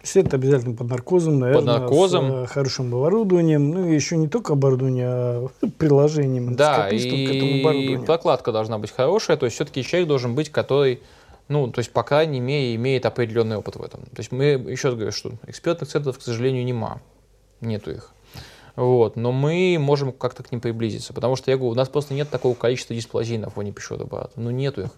Все 0.04 0.20
это 0.20 0.36
обязательно 0.36 0.76
под 0.76 0.90
наркозом, 0.90 1.40
наверное, 1.40 1.80
наркозом. 1.80 2.30
с 2.30 2.34
э, 2.34 2.46
хорошим 2.48 2.94
оборудованием. 2.94 3.70
Ну, 3.70 3.88
и 3.88 3.96
еще 3.96 4.18
не 4.18 4.28
только 4.28 4.52
оборудование, 4.52 5.08
а 5.08 5.48
приложением, 5.78 6.56
да, 6.56 6.90
эндоскопистом 6.90 7.26
к 7.26 7.30
этому 7.30 7.52
и 7.52 7.62
оборудованию. 7.62 8.04
прокладка 8.04 8.52
должна 8.52 8.78
быть 8.80 8.92
хорошая, 8.92 9.38
то 9.38 9.46
есть 9.46 9.56
все-таки 9.56 9.82
человек 9.82 10.10
должен 10.10 10.36
быть, 10.36 10.50
который, 10.50 11.02
ну, 11.48 11.72
то 11.72 11.80
есть, 11.80 11.92
по 11.92 12.04
крайней 12.04 12.42
мере, 12.42 12.76
имеет 12.76 13.06
определенный 13.06 13.56
опыт 13.56 13.78
в 13.78 13.82
этом. 13.82 14.02
То 14.02 14.18
есть 14.18 14.34
мы, 14.34 14.44
еще 14.46 14.90
раз 14.90 14.96
говорю, 14.96 15.14
что 15.14 15.32
экспертных 15.48 15.90
центров, 15.90 16.20
к 16.20 16.22
сожалению, 16.22 16.66
нема, 16.66 17.00
нету 17.62 17.92
их. 17.92 18.12
Вот, 18.76 19.16
но 19.18 19.32
мы 19.32 19.78
можем 19.80 20.12
как-то 20.12 20.42
к 20.42 20.52
ним 20.52 20.60
приблизиться, 20.60 21.14
потому 21.14 21.36
что, 21.36 21.52
я 21.52 21.58
говорю, 21.58 21.74
у 21.74 21.76
нас 21.76 21.90
просто 21.90 22.16
нет 22.16 22.30
такого 22.32 22.56
количества 22.56 22.96
дисплазий 22.96 23.38
на 23.38 23.52
фоне 23.52 23.72
пищевода 23.72 24.06
аппарата, 24.06 24.32
ну, 24.36 24.50
нету 24.50 24.82
их. 24.82 24.90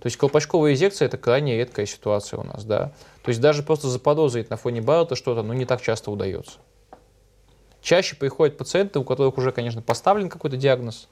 То 0.00 0.06
есть 0.06 0.18
колпачковая 0.18 0.74
инъекция– 0.74 1.06
это 1.08 1.16
крайне 1.16 1.56
редкая 1.56 1.86
ситуация 1.86 2.40
у 2.40 2.44
нас, 2.44 2.64
да. 2.64 2.92
То 3.22 3.30
есть 3.30 3.40
даже 3.40 3.62
просто 3.62 3.88
заподозрить 3.88 4.50
на 4.50 4.58
фоне 4.58 4.82
Баррета 4.82 5.16
что-то, 5.16 5.42
ну, 5.42 5.54
не 5.54 5.64
так 5.64 5.80
часто 5.80 6.10
удается. 6.10 6.58
Чаще 7.80 8.16
приходят 8.16 8.58
пациенты, 8.58 8.98
у 8.98 9.04
которых 9.04 9.38
уже, 9.38 9.50
конечно, 9.50 9.80
поставлен 9.80 10.28
какой-то 10.28 10.58
диагноз, 10.58 11.08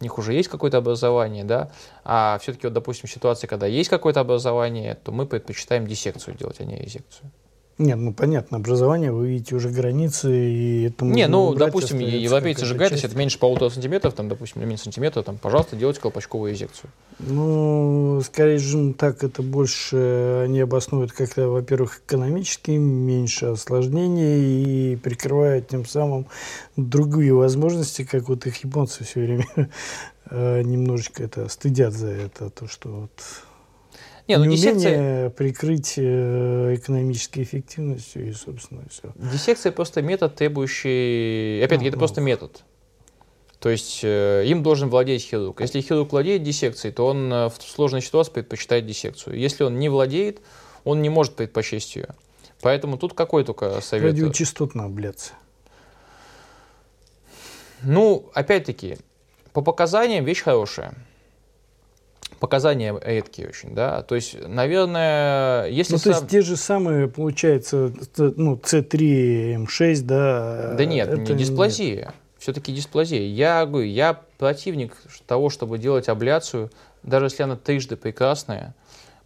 у 0.00 0.04
них 0.04 0.16
уже 0.16 0.32
есть 0.32 0.48
какое-то 0.48 0.78
образование, 0.78 1.44
да, 1.44 1.70
а 2.02 2.38
все-таки, 2.40 2.66
вот, 2.66 2.72
допустим, 2.72 3.10
ситуация, 3.10 3.46
когда 3.46 3.66
есть 3.66 3.90
какое-то 3.90 4.20
образование, 4.20 4.94
то 4.94 5.12
мы 5.12 5.26
предпочитаем 5.26 5.86
диссекцию 5.86 6.34
делать, 6.34 6.60
а 6.60 6.64
не 6.64 6.76
резекцию. 6.76 7.30
Нет, 7.78 7.98
ну 7.98 8.12
понятно, 8.12 8.58
образование, 8.58 9.12
вы 9.12 9.28
видите 9.28 9.54
уже 9.54 9.70
границы, 9.70 10.30
и 10.30 10.84
это 10.84 11.04
Не, 11.04 11.26
ну, 11.26 11.48
убрать, 11.48 11.68
допустим, 11.68 11.98
европейцы 11.98 12.66
говорят, 12.66 12.92
если 12.92 13.08
это 13.08 13.18
меньше 13.18 13.38
полутора 13.38 13.70
сантиметров, 13.70 14.14
там, 14.14 14.28
допустим, 14.28 14.60
или 14.60 14.68
меньше 14.68 14.84
сантиметра, 14.84 15.22
там, 15.22 15.38
пожалуйста, 15.38 15.76
делайте 15.76 16.00
колпачковую 16.00 16.52
резекцию. 16.52 16.90
Ну, 17.18 18.20
скорее 18.24 18.58
же, 18.58 18.92
так 18.92 19.24
это 19.24 19.42
больше 19.42 20.42
они 20.44 20.60
обоснуют 20.60 21.12
как-то, 21.12 21.48
во-первых, 21.48 22.02
экономически, 22.06 22.72
меньше 22.72 23.46
осложнений 23.46 24.92
и 24.92 24.96
прикрывают 24.96 25.68
тем 25.68 25.86
самым 25.86 26.26
другие 26.76 27.32
возможности, 27.32 28.04
как 28.04 28.28
вот 28.28 28.46
их 28.46 28.62
японцы 28.64 29.04
все 29.04 29.20
время 29.20 29.46
э, 30.30 30.62
немножечко 30.62 31.22
это 31.22 31.48
стыдят 31.48 31.94
за 31.94 32.08
это, 32.08 32.50
то, 32.50 32.68
что 32.68 32.88
вот 32.88 33.10
Не, 34.28 34.38
ну, 34.38 34.44
неумение 34.44 35.30
прикрыть 35.30 35.94
э, 35.96 36.76
экономической 36.76 37.42
эффективностью 37.42 38.28
и, 38.28 38.32
собственно, 38.32 38.82
все. 38.88 39.12
диссекция 39.16 39.72
просто 39.72 40.00
метод, 40.00 40.34
требующий... 40.34 41.60
Опять-таки, 41.64 41.88
это 41.88 41.96
Ну, 41.96 42.00
просто 42.00 42.20
метод. 42.20 42.62
То 43.58 43.68
есть 43.68 44.00
э, 44.02 44.44
им 44.46 44.62
должен 44.62 44.88
владеть 44.90 45.22
хирург. 45.22 45.60
Если 45.60 45.80
хирург 45.80 46.12
владеет 46.12 46.42
диссекцией, 46.42 46.92
то 46.92 47.06
он 47.06 47.32
э, 47.32 47.48
в 47.48 47.54
сложной 47.60 48.02
ситуации 48.02 48.32
предпочитает 48.32 48.86
диссекцию. 48.86 49.38
Если 49.38 49.64
он 49.64 49.78
не 49.78 49.88
владеет, 49.88 50.40
он 50.84 51.02
не 51.02 51.08
может 51.08 51.34
предпочесть 51.34 51.96
ее. 51.96 52.08
Поэтому 52.60 52.98
тут 52.98 53.14
какой 53.14 53.44
только 53.44 53.80
совет? 53.80 54.12
Радиочастотная 54.12 54.86
абляция. 54.86 55.36
Ну, 57.82 58.30
опять-таки, 58.34 58.98
по 59.52 59.62
показаниям 59.62 60.24
вещь 60.24 60.42
хорошая. 60.42 60.94
Показания 62.42 62.92
редкие 63.04 63.50
очень, 63.50 63.72
да. 63.72 64.02
То 64.02 64.16
есть, 64.16 64.36
наверное, 64.48 65.68
если 65.68 65.92
Ну, 65.92 66.00
то 66.00 66.08
есть 66.08 66.26
те 66.26 66.40
же 66.40 66.56
самые, 66.56 67.06
получается, 67.06 67.92
ну, 68.16 68.56
C3, 68.56 69.64
M6, 69.64 70.02
да? 70.02 70.74
Да 70.76 70.84
нет, 70.84 71.08
это 71.08 71.34
не 71.34 71.38
дисплазия. 71.38 72.12
Все-таки 72.40 72.72
дисплазия. 72.72 73.22
Я 73.22 73.64
говорю, 73.64 73.86
я 73.86 74.20
противник 74.38 74.96
того, 75.28 75.50
чтобы 75.50 75.78
делать 75.78 76.08
абляцию, 76.08 76.72
даже 77.04 77.26
если 77.26 77.44
она 77.44 77.54
трижды 77.54 77.94
прекрасная, 77.94 78.74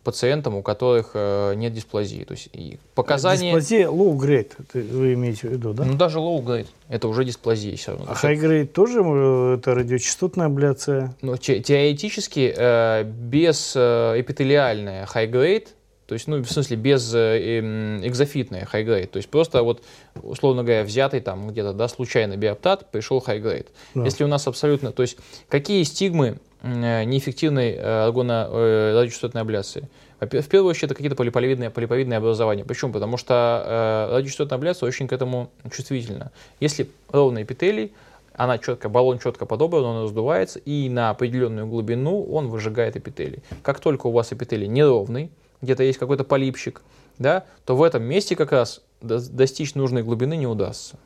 пациентам, 0.06 0.54
у 0.54 0.62
которых 0.62 1.10
э, 1.14 1.54
нет 1.56 1.72
дисплазии. 1.72 2.22
То 2.22 2.34
есть 2.34 2.48
показания... 2.94 3.52
Дисплазия 3.52 3.88
low 3.88 4.16
grade, 4.16 4.52
вы 4.72 5.14
имеете 5.14 5.48
в 5.48 5.50
виду, 5.50 5.72
да? 5.72 5.84
Ну, 5.84 5.94
даже 5.94 6.18
low 6.18 6.40
grade, 6.44 6.68
это 6.88 7.08
уже 7.08 7.24
дисплазия 7.24 7.76
все 7.76 7.90
равно. 7.90 8.06
а 8.08 8.14
high 8.14 8.40
grade 8.40 8.66
тоже 8.66 9.00
э, 9.04 9.54
это 9.58 9.74
радиочастотная 9.74 10.46
абляция? 10.46 11.16
Ну, 11.22 11.36
те- 11.36 11.58
теоретически 11.58 12.54
э, 12.56 13.02
без 13.02 13.72
э, 13.74 14.14
эпителиальная 14.20 15.08
high 15.12 15.28
grade, 15.28 15.66
то 16.06 16.12
есть, 16.12 16.28
ну, 16.28 16.40
в 16.40 16.48
смысле, 16.48 16.76
без 16.76 17.12
э, 17.12 17.58
эм, 17.58 18.06
экзофитная 18.06 18.68
high 18.72 18.86
grade, 18.86 19.08
то 19.08 19.16
есть 19.16 19.28
просто 19.28 19.64
вот, 19.64 19.82
условно 20.22 20.62
говоря, 20.62 20.84
взятый 20.84 21.18
там 21.18 21.48
где-то, 21.48 21.72
да, 21.72 21.88
случайно 21.88 22.36
биоптат, 22.36 22.92
пришел 22.92 23.18
high 23.26 23.42
grade. 23.42 23.66
Да. 23.94 24.04
Если 24.04 24.22
у 24.22 24.28
нас 24.28 24.46
абсолютно, 24.46 24.92
то 24.92 25.02
есть, 25.02 25.16
какие 25.48 25.82
стигмы 25.82 26.38
неэффективной 26.62 27.72
э, 27.72 27.78
э, 27.78 28.94
радиочастотной 28.94 29.42
абляции? 29.42 29.88
В 30.20 30.26
первую 30.26 30.70
очередь, 30.70 30.84
это 30.84 30.94
какие-то 30.94 31.16
полиповидные, 31.16 31.68
полиповидные 31.68 32.16
образования. 32.16 32.64
Почему? 32.64 32.92
Потому 32.92 33.18
что 33.18 34.08
э, 34.10 34.16
радиочастотная 34.16 34.56
абляция 34.56 34.86
очень 34.86 35.08
к 35.08 35.12
этому 35.12 35.50
чувствительна. 35.70 36.32
Если 36.58 36.88
ровный 37.10 37.42
эпителий, 37.42 37.92
она 38.34 38.58
четко, 38.58 38.88
баллон 38.88 39.18
четко 39.18 39.46
подобран, 39.46 39.84
он 39.84 40.02
раздувается, 40.04 40.58
и 40.58 40.88
на 40.88 41.10
определенную 41.10 41.66
глубину 41.66 42.22
он 42.24 42.48
выжигает 42.48 42.96
эпителий. 42.96 43.42
Как 43.62 43.80
только 43.80 44.06
у 44.06 44.10
вас 44.10 44.32
эпителий 44.32 44.68
неровный, 44.68 45.30
где-то 45.62 45.82
есть 45.82 45.98
какой-то 45.98 46.24
полипчик, 46.24 46.82
да, 47.18 47.44
то 47.64 47.76
в 47.76 47.82
этом 47.82 48.02
месте 48.02 48.36
как 48.36 48.52
раз 48.52 48.82
до- 49.00 49.26
достичь 49.30 49.74
нужной 49.74 50.02
глубины 50.02 50.36
не 50.36 50.46
удастся. 50.46 50.96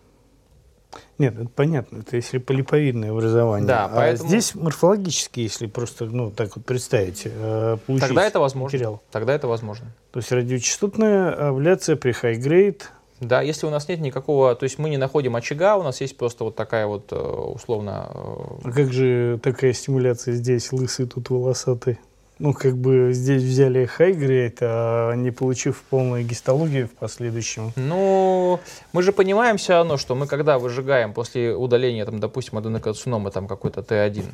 Нет, 1.18 1.38
это 1.38 1.48
понятно, 1.48 1.98
это 1.98 2.16
если 2.16 2.38
полиповидное 2.38 3.10
образование. 3.12 3.66
Да, 3.68 3.84
а 3.86 3.88
поэтому- 3.94 4.28
здесь 4.28 4.54
морфологически, 4.54 5.40
если 5.40 5.66
просто, 5.66 6.06
ну, 6.06 6.30
так 6.30 6.56
вот 6.56 6.64
представить, 6.64 7.22
э, 7.26 7.76
получить 7.86 8.08
Тогда 8.08 8.24
это 8.26 8.40
возможно. 8.40 8.74
материал. 8.76 9.02
Тогда 9.10 9.34
это 9.34 9.46
возможно. 9.46 9.86
То 10.12 10.18
есть 10.18 10.32
радиочастотная 10.32 11.48
абляция 11.48 11.96
при 11.96 12.12
high 12.12 12.38
grade, 12.40 12.82
Да, 13.20 13.42
если 13.42 13.66
у 13.66 13.70
нас 13.70 13.86
нет 13.86 14.00
никакого, 14.00 14.54
то 14.54 14.64
есть 14.64 14.78
мы 14.78 14.88
не 14.88 14.96
находим 14.96 15.36
очага, 15.36 15.76
у 15.76 15.82
нас 15.82 16.00
есть 16.00 16.16
просто 16.16 16.42
вот 16.44 16.56
такая 16.56 16.86
вот 16.86 17.12
э, 17.12 17.16
условно... 17.16 18.10
э, 18.14 18.68
а 18.68 18.72
как 18.72 18.92
же 18.94 19.38
такая 19.42 19.74
стимуляция 19.74 20.32
здесь, 20.34 20.72
лысый 20.72 21.06
тут 21.06 21.28
волосатый? 21.28 21.98
Ну, 22.40 22.54
как 22.54 22.76
бы 22.76 23.12
здесь 23.12 23.42
взяли 23.42 23.88
grade, 23.98 24.56
а 24.62 25.14
не 25.14 25.30
получив 25.30 25.82
полную 25.90 26.24
гистологию 26.24 26.88
в 26.88 26.92
последующем. 26.92 27.72
Ну, 27.76 28.58
мы 28.94 29.02
же 29.02 29.12
понимаем 29.12 29.58
все 29.58 29.74
равно, 29.74 29.98
что 29.98 30.14
мы 30.14 30.26
когда 30.26 30.58
выжигаем 30.58 31.12
после 31.12 31.54
удаления, 31.54 32.06
там, 32.06 32.18
допустим, 32.18 32.56
аденокарциномы, 32.56 33.30
там 33.30 33.46
какой-то 33.46 33.82
Т1, 33.82 34.24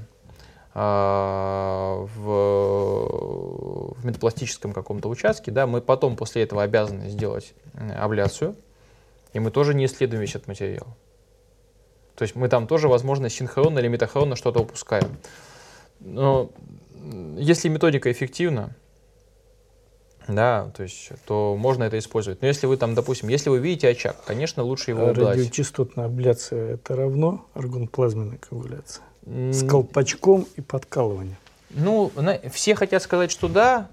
а, 0.72 2.06
в, 2.14 3.94
в 4.00 4.04
метапластическом 4.06 4.72
каком-то 4.72 5.08
участке, 5.08 5.50
да, 5.50 5.66
мы 5.66 5.80
потом 5.80 6.14
после 6.16 6.44
этого 6.44 6.62
обязаны 6.62 7.08
сделать 7.10 7.54
абляцию, 7.98 8.54
и 9.32 9.40
мы 9.40 9.50
тоже 9.50 9.74
не 9.74 9.86
исследуем 9.86 10.20
весь 10.20 10.36
этот 10.36 10.46
материал. 10.46 10.86
То 12.14 12.22
есть 12.22 12.36
мы 12.36 12.48
там 12.48 12.68
тоже, 12.68 12.86
возможно, 12.86 13.28
синхронно 13.28 13.80
или 13.80 13.88
метахронно 13.88 14.36
что-то 14.36 14.60
упускаем. 14.60 15.16
Но 15.98 16.50
если 17.36 17.68
методика 17.68 18.10
эффективна, 18.10 18.74
да, 20.28 20.72
то 20.76 20.82
есть, 20.82 21.12
то 21.24 21.56
можно 21.56 21.84
это 21.84 21.98
использовать. 21.98 22.42
Но 22.42 22.48
если 22.48 22.66
вы 22.66 22.76
там, 22.76 22.94
допустим, 22.94 23.28
если 23.28 23.48
вы 23.48 23.58
видите 23.58 23.88
очаг, 23.88 24.16
конечно, 24.24 24.62
лучше 24.62 24.90
его 24.90 25.04
убрать. 25.04 25.36
Радиочастотная 25.36 26.06
абляция– 26.06 26.74
это 26.74 26.96
равно 26.96 27.46
аргонплазменной 27.54 28.38
коагуляции? 28.38 29.02
С 29.24 29.66
колпачком 29.66 30.46
и 30.56 30.60
подкалыванием? 30.60 31.36
Ну, 31.70 32.10
все 32.52 32.74
хотят 32.74 33.02
сказать, 33.02 33.30
что 33.30 33.48
да. 33.48 33.88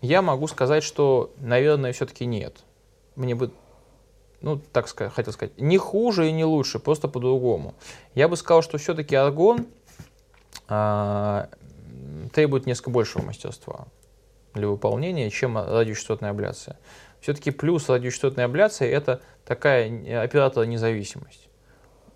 Я 0.00 0.20
могу 0.20 0.48
сказать, 0.48 0.82
что, 0.82 1.32
наверное, 1.38 1.92
все-таки 1.92 2.24
нет. 2.24 2.64
Мне 3.14 3.34
бы, 3.34 3.52
ну, 4.40 4.60
так 4.72 4.88
сказать, 4.88 5.12
хотел 5.12 5.32
сказать, 5.32 5.60
не 5.60 5.78
хуже 5.78 6.28
и 6.28 6.32
не 6.32 6.44
лучше, 6.44 6.78
просто 6.78 7.08
по-другому. 7.08 7.74
Я 8.14 8.28
бы 8.28 8.36
сказал, 8.36 8.62
что 8.62 8.78
все-таки 8.78 9.14
аргон 9.14 9.66
а, 10.68 11.48
требует 12.32 12.66
несколько 12.66 12.90
большего 12.90 13.22
мастерства 13.22 13.86
для 14.54 14.68
выполнения, 14.68 15.30
чем 15.30 15.56
радиочастотная 15.56 16.30
абляция. 16.30 16.78
Все-таки 17.20 17.50
плюс 17.50 17.88
радиочастотной 17.88 18.44
абляции– 18.44 18.88
это 18.90 19.20
такая 19.44 20.22
оператора 20.22 20.64
независимость. 20.64 21.48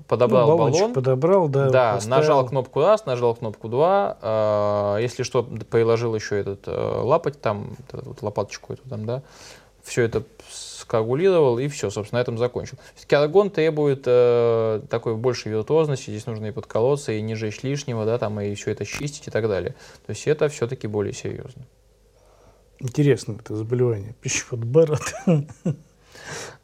Подобрал 0.09 0.51
ну, 0.51 0.59
баллон, 0.59 0.93
подобрал, 0.93 1.49
да, 1.49 1.69
да 1.71 1.95
поставил. 1.95 2.17
нажал 2.17 2.47
кнопку 2.47 2.81
раз, 2.81 3.07
нажал 3.07 3.35
кнопку 3.35 3.69
два, 3.69 4.19
э, 4.99 5.03
если 5.03 5.25
что, 5.25 5.43
приложил 5.43 6.15
еще 6.15 6.39
этот 6.39 6.69
э, 6.69 6.71
лапоть 6.71 7.41
там, 7.41 7.77
вот 7.91 8.23
лопаточку 8.23 8.75
эту 8.75 8.89
там, 8.89 9.05
да, 9.05 9.23
все 9.83 10.03
это 10.03 10.23
скоагулировал 10.87 11.59
и 11.59 11.67
все, 11.67 11.91
собственно, 11.91 12.21
на 12.21 12.23
этом 12.23 12.39
закончил. 12.39 12.79
Все-таки 12.95 13.17
аргон 13.17 13.51
требует 13.51 14.05
э, 14.07 14.83
такой 14.89 15.17
большей 15.17 15.51
виртуозности, 15.51 16.11
здесь 16.11 16.27
нужно 16.27 16.47
и 16.47 16.53
подколоться, 16.53 17.11
и 17.13 17.21
не 17.21 17.35
жечь 17.35 17.63
лишнего, 17.63 18.05
да, 18.05 18.19
там, 18.19 18.41
и 18.41 18.55
все 18.55 18.71
это 18.71 18.85
чистить 18.85 19.27
и 19.27 19.31
так 19.31 19.49
далее. 19.49 19.75
То 20.07 20.11
есть 20.11 20.27
это 20.29 20.49
все-таки 20.49 20.87
более 20.87 21.13
серьезно. 21.13 21.67
Интересно 22.79 23.37
это 23.41 23.57
заболевание, 23.57 24.15
пищевод 24.21 24.65
Барретта. 24.65 25.47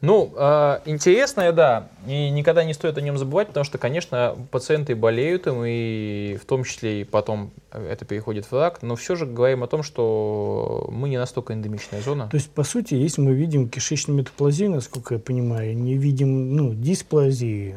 Ну, 0.00 0.32
э, 0.36 0.80
интересное, 0.84 1.52
да, 1.52 1.88
и 2.06 2.30
никогда 2.30 2.64
не 2.64 2.74
стоит 2.74 2.98
о 2.98 3.00
нем 3.00 3.18
забывать, 3.18 3.48
потому 3.48 3.64
что, 3.64 3.78
конечно, 3.78 4.36
пациенты 4.50 4.96
болеют 4.96 5.46
им, 5.46 5.62
и 5.64 6.36
в 6.40 6.44
том 6.44 6.64
числе 6.64 7.02
и 7.02 7.04
потом 7.04 7.52
это 7.70 8.04
переходит 8.04 8.50
в 8.50 8.52
рак, 8.52 8.82
но 8.82 8.96
все 8.96 9.14
же 9.14 9.26
говорим 9.26 9.62
о 9.62 9.68
том, 9.68 9.82
что 9.82 10.88
мы 10.90 11.08
не 11.08 11.18
настолько 11.18 11.54
эндемичная 11.54 12.00
зона. 12.00 12.28
То 12.30 12.36
есть, 12.36 12.50
по 12.50 12.64
сути, 12.64 12.94
если 12.94 13.20
мы 13.20 13.34
видим 13.34 13.68
кишечную 13.68 14.18
метаплазию, 14.18 14.70
насколько 14.70 15.14
я 15.14 15.20
понимаю, 15.20 15.76
не 15.76 15.96
видим 15.96 16.56
ну, 16.56 16.74
дисплазии 16.74 17.76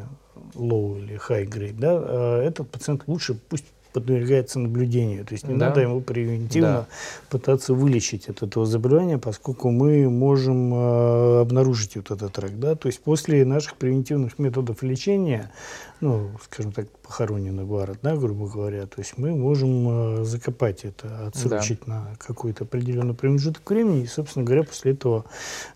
low 0.54 0.98
или 0.98 1.20
high 1.28 1.46
grade, 1.48 1.78
да, 1.78 1.92
а 1.96 2.42
этот 2.42 2.68
пациент 2.70 3.04
лучше 3.06 3.34
пусть 3.34 3.66
подвергается 3.96 4.58
наблюдению. 4.58 5.24
То 5.24 5.32
есть 5.32 5.48
не 5.48 5.56
да. 5.56 5.68
надо 5.68 5.80
ему 5.80 6.02
превентивно 6.02 6.68
да. 6.68 6.86
пытаться 7.30 7.72
вылечить 7.72 8.28
от 8.28 8.42
этого 8.42 8.66
заболевания, 8.66 9.16
поскольку 9.16 9.70
мы 9.70 10.10
можем 10.10 10.74
э, 10.74 11.40
обнаружить 11.40 11.96
вот 11.96 12.10
этот 12.10 12.38
рак. 12.38 12.60
Да? 12.60 12.74
То 12.74 12.88
есть 12.88 13.00
после 13.00 13.46
наших 13.46 13.76
превентивных 13.76 14.38
методов 14.38 14.82
лечения, 14.82 15.50
ну, 16.00 16.30
скажем 16.42 16.72
так, 16.72 16.88
похороненный 17.02 17.64
город, 17.64 17.98
да, 18.02 18.16
грубо 18.16 18.48
говоря, 18.48 18.86
то 18.86 18.98
есть 18.98 19.16
мы 19.16 19.34
можем 19.34 20.20
э, 20.20 20.24
закопать 20.24 20.84
это, 20.84 21.26
отсрочить 21.26 21.80
да. 21.86 21.92
на 21.92 22.16
какой-то 22.18 22.64
определенный 22.64 23.14
промежуток 23.14 23.68
времени 23.68 24.02
и, 24.02 24.06
собственно 24.06 24.44
говоря, 24.44 24.64
после 24.64 24.92
этого 24.92 25.24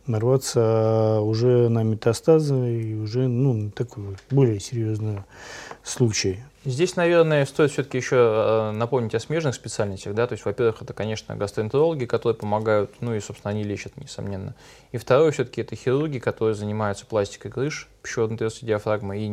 нарваться 0.06 1.20
уже 1.22 1.68
на 1.68 1.82
метастазы 1.82 2.54
и 2.54 2.94
уже, 2.94 3.28
ну, 3.28 3.70
такой 3.70 4.16
более 4.30 4.60
серьезный 4.60 5.20
случай. 5.82 6.40
Здесь, 6.66 6.94
наверное, 6.94 7.46
стоит 7.46 7.70
все-таки 7.70 7.96
еще 7.96 8.16
э, 8.16 8.70
напомнить 8.72 9.14
о 9.14 9.20
смежных 9.20 9.54
специальностях. 9.54 10.14
Да? 10.14 10.26
То 10.26 10.34
есть, 10.34 10.44
во-первых, 10.44 10.82
это, 10.82 10.92
конечно, 10.92 11.34
гастроэнтерологи, 11.34 12.04
которые 12.04 12.36
помогают, 12.36 12.90
ну 13.00 13.14
и, 13.14 13.20
собственно, 13.20 13.52
они 13.52 13.64
лечат, 13.64 13.96
несомненно. 13.96 14.54
И 14.92 14.98
второе, 14.98 15.30
все-таки, 15.30 15.62
это 15.62 15.74
хирурги, 15.74 16.18
которые 16.18 16.54
занимаются 16.54 17.06
пластикой 17.06 17.50
грыж, 17.50 17.88
пищеводной 18.02 18.36
диафрагмы 18.60 19.20
и 19.20 19.28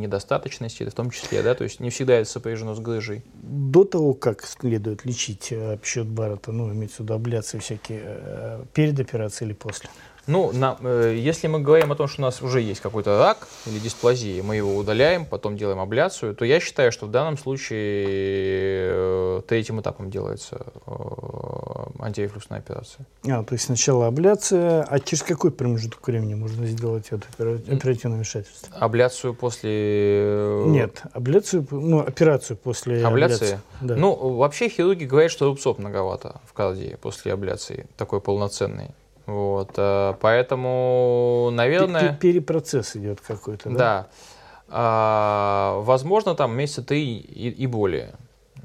недостаточности, 0.80 0.90
в 0.90 0.94
том 0.94 1.10
числе, 1.12 1.44
да, 1.44 1.56
то 1.56 1.64
есть 1.64 1.80
не 1.80 1.90
всегда 1.90 2.16
это 2.16 2.30
сопряжено 2.30 2.76
с 2.76 2.80
грыжей. 2.80 3.24
До 3.34 3.84
того, 3.84 4.14
как 4.14 4.44
следует 4.46 5.06
лечить 5.06 5.52
э, 5.52 5.78
пищевод 5.82 6.08
Баррета, 6.08 6.52
ну, 6.52 6.72
имеется 6.72 6.98
в 6.98 7.00
виду 7.02 7.14
абляции 7.14 7.60
всякие, 7.60 8.02
э, 8.04 8.64
перед 8.74 9.00
операцией 9.00 9.50
или 9.50 9.56
после? 9.56 9.90
Ну, 10.28 10.52
на, 10.52 10.78
э, 10.82 11.16
если 11.18 11.48
мы 11.48 11.60
говорим 11.60 11.92
о 11.92 11.96
том, 11.96 12.08
что 12.08 12.22
у 12.22 12.26
нас 12.26 12.42
уже 12.42 12.62
есть 12.62 12.82
какой-то 12.82 13.18
рак 13.18 13.48
или 13.66 13.80
дисплазия, 13.80 14.44
мы 14.44 14.58
его 14.58 14.76
удаляем, 14.76 15.26
потом 15.26 15.56
делаем 15.56 15.80
абляцию, 15.80 16.36
то 16.36 16.44
я 16.44 16.60
считаю, 16.60 16.92
что 16.92 17.06
в 17.06 17.12
данном 17.12 17.38
случае 17.38 18.06
э, 18.10 19.42
третьим 19.48 19.80
этапом 19.80 20.10
делается 20.10 20.66
э, 20.86 20.92
антирефлюксная 22.00 22.60
операция. 22.60 23.06
А, 23.26 23.44
то 23.44 23.54
есть 23.54 23.66
сначала 23.66 24.08
абляция, 24.08 24.84
а 24.84 25.00
через 25.00 25.24
какой 25.24 25.52
промежуток 25.52 26.06
времени 26.06 26.36
можно 26.36 26.66
сделать 26.68 27.08
это 27.12 27.26
оперативное 27.40 28.18
вмешательство? 28.18 28.76
Абляцию 28.78 29.34
после... 29.34 29.72
Э, 29.74 30.66
Нет, 30.68 31.04
абляцию, 31.14 31.66
ну, 31.72 32.00
операцию 32.00 32.58
после 32.58 33.06
абляции. 33.06 33.36
абляции. 33.36 33.60
Да. 33.82 33.96
Ну, 33.96 34.14
вообще 34.36 34.68
хирурги 34.68 35.06
говорят, 35.06 35.32
что 35.32 35.46
рубцов 35.46 35.78
многовато 35.78 36.42
в 36.46 36.52
кардии 36.52 36.98
после 37.02 37.32
абляции, 37.32 37.88
такой 37.96 38.20
полноценный. 38.20 38.90
Вот, 39.28 39.74
э, 39.76 40.14
поэтому, 40.22 41.50
наверное... 41.52 42.14
Перепроцесс 42.14 42.96
идет 42.96 43.22
какой-то, 43.22 43.70
да? 43.70 43.78
Да. 43.78 44.08
А, 44.70 45.82
возможно, 45.82 46.34
там 46.34 46.56
месяца 46.56 46.82
три 46.82 47.18
и, 47.18 47.50
и 47.50 47.68
более. 47.68 48.16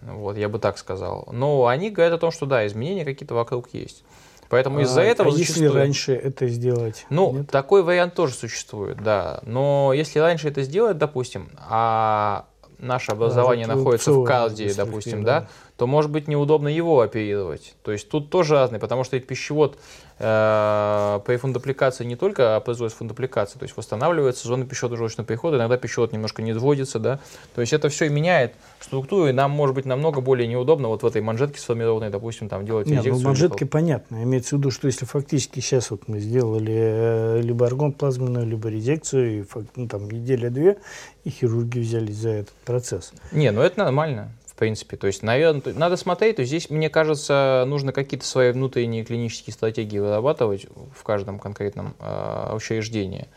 Вот, 0.02 0.36
я 0.36 0.48
бы 0.48 0.58
так 0.58 0.78
сказал. 0.78 1.28
Но 1.32 1.66
они 1.66 1.90
говорят 1.90 2.14
о 2.14 2.18
том, 2.18 2.30
что 2.30 2.46
да, 2.46 2.66
изменения 2.66 3.04
какие-то 3.04 3.34
вокруг 3.34 3.74
есть. 3.74 4.04
Поэтому 4.48 4.78
а, 4.78 4.82
из-за 4.82 5.00
этого 5.00 5.30
а 5.30 5.32
зачастую... 5.32 5.66
если 5.66 5.78
раньше 5.78 6.12
это 6.14 6.46
сделать? 6.46 7.06
Ну, 7.10 7.32
нет? 7.32 7.50
такой 7.50 7.82
вариант 7.82 8.14
тоже 8.14 8.34
существует, 8.34 9.02
да. 9.02 9.40
Но 9.44 9.92
если 9.94 10.18
раньше 10.18 10.48
это 10.48 10.62
сделать, 10.62 10.98
допустим, 10.98 11.50
а 11.58 12.46
наше 12.78 13.12
образование 13.12 13.66
да, 13.66 13.76
находится 13.76 14.12
в 14.12 14.24
кардии, 14.24 14.72
допустим, 14.76 15.24
да, 15.24 15.40
да, 15.40 15.48
то 15.76 15.86
может 15.86 16.10
быть 16.10 16.28
неудобно 16.28 16.68
его 16.68 17.00
оперировать. 17.00 17.74
То 17.82 17.92
есть 17.92 18.08
тут 18.08 18.28
тоже 18.28 18.54
разный, 18.54 18.78
потому 18.78 19.04
что 19.04 19.18
пищевод 19.20 19.78
при 20.22 21.36
фундупликации 21.36 22.04
не 22.04 22.14
только 22.14 22.60
производит 22.60 22.94
фундупликацию, 22.94 23.58
то 23.58 23.64
есть 23.64 23.76
восстанавливается 23.76 24.46
зона 24.46 24.62
пищеводно-желчного 24.64 25.24
перехода, 25.24 25.56
иногда 25.56 25.76
пищевод 25.76 26.12
немножко 26.12 26.42
не 26.42 26.52
вводится, 26.52 27.00
да, 27.00 27.18
то 27.56 27.60
есть 27.60 27.72
это 27.72 27.88
все 27.88 28.08
меняет 28.08 28.54
структуру, 28.78 29.26
и 29.26 29.32
нам 29.32 29.50
может 29.50 29.74
быть 29.74 29.84
намного 29.84 30.20
более 30.20 30.46
неудобно 30.46 30.86
вот 30.86 31.02
в 31.02 31.06
этой 31.06 31.22
манжетке 31.22 31.58
сформированной, 31.58 32.10
допустим, 32.10 32.48
там 32.48 32.64
делать 32.64 32.86
Нет, 32.86 33.00
инъекцию. 33.00 33.20
Ну, 33.20 33.28
манжетки 33.28 33.64
понятно, 33.64 34.22
имеется 34.22 34.54
в 34.54 34.58
виду, 34.60 34.70
что 34.70 34.86
если 34.86 35.06
фактически 35.06 35.58
сейчас 35.58 35.90
вот 35.90 36.06
мы 36.06 36.20
сделали 36.20 36.76
э, 36.76 37.40
либо 37.42 37.66
аргон 37.66 37.92
плазменную, 37.92 38.46
либо 38.46 38.68
резекцию, 38.68 39.40
и 39.40 39.44
ну, 39.74 39.88
там 39.88 40.08
неделя-две, 40.08 40.78
и 41.24 41.30
хирурги 41.30 41.80
взялись 41.80 42.16
за 42.16 42.30
этот 42.30 42.54
процесс. 42.64 43.12
Не, 43.32 43.50
ну 43.50 43.60
это 43.60 43.80
нормально 43.80 44.30
в 44.52 44.58
принципе. 44.58 44.98
То 44.98 45.06
есть, 45.06 45.22
наверное, 45.22 45.62
надо 45.74 45.96
смотреть, 45.96 46.36
то 46.36 46.44
здесь, 46.44 46.68
мне 46.68 46.90
кажется, 46.90 47.64
нужно 47.66 47.92
какие-то 47.92 48.26
свои 48.26 48.52
внутренние 48.52 49.02
клинические 49.02 49.54
стратегии 49.54 49.98
вырабатывать 49.98 50.66
в 50.94 51.02
каждом 51.04 51.38
конкретном 51.38 51.94
э, 51.98 52.54
учреждении. 52.54 53.28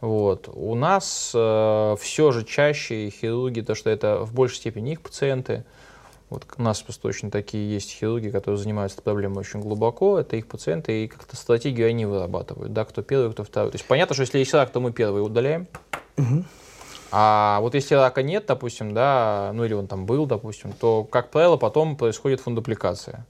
Вот. 0.00 0.48
У 0.52 0.76
нас 0.76 1.32
э, 1.34 1.96
все 2.00 2.30
же 2.30 2.44
чаще 2.44 3.10
хирурги, 3.10 3.62
то 3.62 3.74
что 3.74 3.90
это 3.90 4.20
в 4.20 4.32
большей 4.32 4.58
степени 4.58 4.92
их 4.92 5.02
пациенты. 5.02 5.64
Вот 6.28 6.46
у 6.56 6.62
нас 6.62 6.80
просто 6.80 7.08
очень 7.08 7.32
такие 7.32 7.74
есть 7.74 7.90
хирурги, 7.90 8.30
которые 8.30 8.56
занимаются 8.56 9.02
проблемой 9.02 9.40
очень 9.40 9.58
глубоко, 9.58 10.20
это 10.20 10.36
их 10.36 10.46
пациенты, 10.46 11.04
и 11.04 11.08
как-то 11.08 11.34
стратегию 11.34 11.88
они 11.88 12.06
вырабатывают, 12.06 12.72
да, 12.72 12.84
кто 12.84 13.02
первый, 13.02 13.32
кто 13.32 13.42
второй. 13.42 13.72
То 13.72 13.74
есть 13.74 13.86
понятно, 13.86 14.14
что 14.14 14.22
если 14.22 14.38
есть 14.38 14.54
рак, 14.54 14.70
то 14.70 14.78
мы 14.78 14.92
первый 14.92 15.24
удаляем, 15.24 15.66
угу. 16.16 16.44
А 17.12 17.58
вот 17.60 17.74
если 17.74 17.94
рака 17.94 18.22
нет, 18.22 18.44
допустим, 18.46 18.94
да, 18.94 19.50
ну 19.54 19.64
или 19.64 19.74
он 19.74 19.86
там 19.86 20.06
был, 20.06 20.26
допустим, 20.26 20.72
то, 20.72 21.04
как 21.04 21.30
правило, 21.30 21.56
потом 21.56 21.96
происходит 21.96 22.40
фундупликация. 22.40 23.26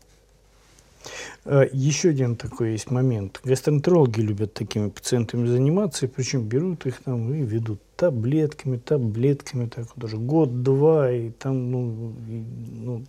Э, 1.45 1.65
Еще 1.73 2.11
один 2.11 2.37
такой 2.37 2.73
есть 2.73 2.91
момент. 2.91 3.41
Гастроэнтерологи 3.45 4.21
любят 4.21 4.53
такими 4.53 4.91
пациентами 4.91 5.47
заниматься, 5.47 6.07
и 6.07 6.09
причем 6.09 6.43
берут 6.43 6.87
их 6.87 7.03
там 7.03 7.33
и 7.33 7.43
ведут 7.43 7.81
таблетками, 7.97 8.77
таблетками, 8.77 9.67
так 9.67 9.87
вот 9.95 10.05
уже 10.05 10.17
год-два, 10.19 11.11
и 11.11 11.31
там, 11.31 11.71
ну, 11.71 12.13
и, 12.29 12.45
ну, 12.73 13.05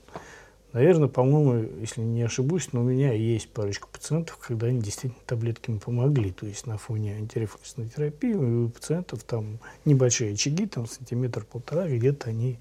Наверное, 0.73 1.09
по-моему, 1.09 1.69
если 1.81 1.99
не 1.99 2.23
ошибусь, 2.23 2.69
но 2.71 2.79
у 2.79 2.83
меня 2.83 3.11
есть 3.11 3.49
парочка 3.49 3.87
пациентов, 3.87 4.37
когда 4.37 4.67
они 4.67 4.79
действительно 4.79 5.21
таблетками 5.25 5.79
помогли. 5.79 6.31
То 6.31 6.45
есть 6.45 6.65
на 6.65 6.77
фоне 6.77 7.15
антирефлексной 7.15 7.89
терапии 7.89 8.33
у 8.33 8.69
пациентов 8.69 9.23
там 9.23 9.59
небольшие 9.83 10.33
очаги, 10.33 10.65
там 10.65 10.87
сантиметр-полтора, 10.87 11.89
где-то 11.89 12.29
они 12.29 12.57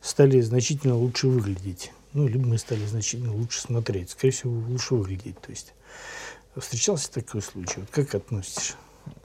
стали 0.00 0.40
значительно 0.40 0.96
лучше 0.96 1.28
выглядеть. 1.28 1.92
Ну, 2.14 2.26
либо 2.26 2.46
мы 2.46 2.56
стали 2.56 2.84
значительно 2.86 3.34
лучше 3.34 3.60
смотреть. 3.60 4.10
Скорее 4.10 4.32
всего, 4.32 4.52
лучше 4.52 4.94
выглядеть. 4.94 5.38
То 5.40 5.50
есть 5.50 5.74
встречался 6.56 7.12
такой 7.12 7.42
случай. 7.42 7.80
Вот 7.80 7.90
как 7.90 8.14
относишься? 8.14 8.74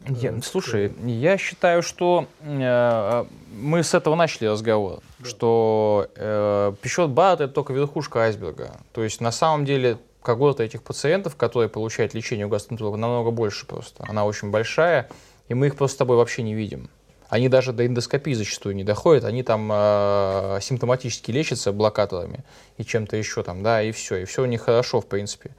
Я, 0.07 0.31
э, 0.31 0.41
слушай, 0.43 0.93
я 1.05 1.37
считаю, 1.37 1.81
что 1.81 2.27
э, 2.41 3.25
мы 3.51 3.83
с 3.83 3.93
этого 3.93 4.15
начали 4.15 4.47
разговор, 4.47 4.99
да. 5.19 5.29
что 5.29 6.07
э, 6.15 6.73
пищевод 6.81 7.11
БАД 7.11 7.41
это 7.41 7.53
только 7.53 7.73
верхушка 7.73 8.19
айсберга. 8.19 8.77
То 8.93 9.03
есть 9.03 9.21
на 9.21 9.31
самом 9.31 9.65
деле 9.65 9.97
когорта 10.21 10.63
этих 10.63 10.83
пациентов, 10.83 11.35
которые 11.35 11.69
получают 11.69 12.13
лечение 12.13 12.45
у 12.45 12.49
гастроэнтеролога, 12.49 12.97
намного 12.97 13.31
больше 13.31 13.65
просто. 13.65 14.03
Она 14.07 14.25
очень 14.25 14.51
большая, 14.51 15.09
и 15.47 15.53
мы 15.53 15.67
их 15.67 15.75
просто 15.75 15.95
с 15.95 15.97
тобой 15.97 16.17
вообще 16.17 16.43
не 16.43 16.53
видим. 16.53 16.89
Они 17.27 17.49
даже 17.49 17.73
до 17.73 17.85
эндоскопии 17.85 18.33
зачастую 18.33 18.75
не 18.75 18.83
доходят, 18.83 19.23
они 19.23 19.41
там 19.41 19.69
э, 19.71 20.59
симптоматически 20.61 21.31
лечатся 21.31 21.71
блокаторами 21.71 22.43
и 22.77 22.85
чем-то 22.85 23.17
еще 23.17 23.41
там, 23.41 23.63
да, 23.63 23.81
и 23.81 23.91
все, 23.91 24.17
и 24.17 24.25
все 24.25 24.43
у 24.43 24.45
них 24.45 24.61
хорошо, 24.61 25.01
в 25.01 25.07
принципе. 25.07 25.51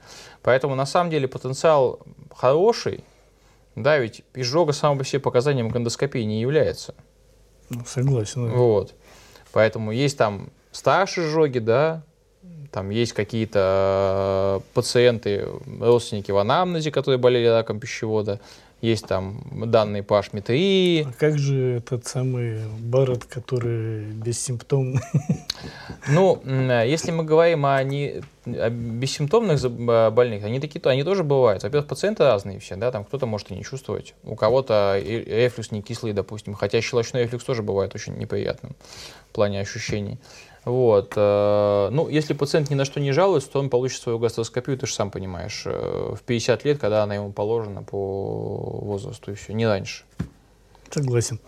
Поэтому 0.43 0.75
на 0.75 0.85
самом 0.85 1.09
деле 1.09 1.27
потенциал 1.27 1.99
хороший, 2.33 3.03
да, 3.83 3.97
ведь 3.97 4.23
изжога 4.33 4.73
само 4.73 4.97
по 4.97 5.05
себе 5.05 5.19
показанием 5.19 5.75
эндоскопии 5.75 6.19
не 6.19 6.41
является. 6.41 6.95
Ну, 7.69 7.83
согласен. 7.85 8.49
Да. 8.49 8.55
Вот. 8.55 8.93
Поэтому 9.51 9.91
есть 9.91 10.17
там 10.17 10.49
старшие 10.71 11.27
изжоги, 11.27 11.59
да, 11.59 12.03
там 12.71 12.89
есть 12.89 13.13
какие-то 13.13 14.61
э, 14.61 14.73
пациенты, 14.73 15.47
родственники 15.79 16.31
в 16.31 16.37
анамнезе, 16.37 16.91
которые 16.91 17.17
болели 17.17 17.47
раком 17.47 17.79
пищевода, 17.79 18.39
есть 18.81 19.07
там 19.07 19.41
данные 19.71 20.03
по 20.03 20.19
HMI3. 20.19 21.07
А 21.09 21.13
как 21.13 21.37
же 21.37 21.77
этот 21.77 22.05
самый 22.05 22.59
Барретт, 22.79 23.25
который 23.25 24.11
бессимптомный? 24.11 25.01
Ну, 26.09 26.41
если 26.45 27.11
мы 27.11 27.23
говорим 27.23 27.65
о, 27.65 27.81
не, 27.83 28.21
бессимптомных 28.47 29.61
больных, 30.13 30.43
они 30.43 30.59
такие, 30.59 30.81
они 30.85 31.03
тоже 31.03 31.23
бывают. 31.23 31.63
Во-первых, 31.63 31.87
пациенты 31.87 32.23
разные 32.23 32.59
все, 32.59 32.75
да, 32.75 32.91
там 32.91 33.03
кто-то 33.03 33.25
может 33.25 33.51
и 33.51 33.55
не 33.55 33.63
чувствовать, 33.63 34.13
у 34.23 34.35
кого-то 34.35 34.99
рефлюкс 34.99 35.71
не 35.71 35.81
кислый, 35.81 36.13
допустим, 36.13 36.53
хотя 36.53 36.81
щелочной 36.81 37.23
рефлюкс 37.23 37.45
тоже 37.45 37.63
бывает 37.63 37.95
очень 37.95 38.17
неприятным 38.17 38.75
в 39.29 39.33
плане 39.33 39.61
ощущений. 39.61 40.19
Вот. 40.67 41.13
Э, 41.15 41.87
ну, 41.91 42.09
если 42.09 42.33
пациент 42.33 42.69
ни 42.69 42.75
на 42.75 42.83
что 42.83 42.99
не 42.99 43.13
жалуется, 43.13 43.49
то 43.49 43.59
он 43.59 43.69
получит 43.69 44.01
свою 44.01 44.19
гастроскопию, 44.19 44.77
ты 44.77 44.85
же 44.85 44.93
сам 44.93 45.11
понимаешь, 45.11 45.63
э, 45.65 46.13
в 46.13 46.21
50 46.23 46.65
лет, 46.65 46.77
когда 46.77 47.03
она 47.03 47.15
ему 47.15 47.31
положена 47.31 47.83
по 47.83 48.81
возрасту, 48.81 49.31
и 49.31 49.35
все, 49.35 49.53
не 49.53 49.65
раньше. 49.65 50.03
Согласен. 50.91 51.39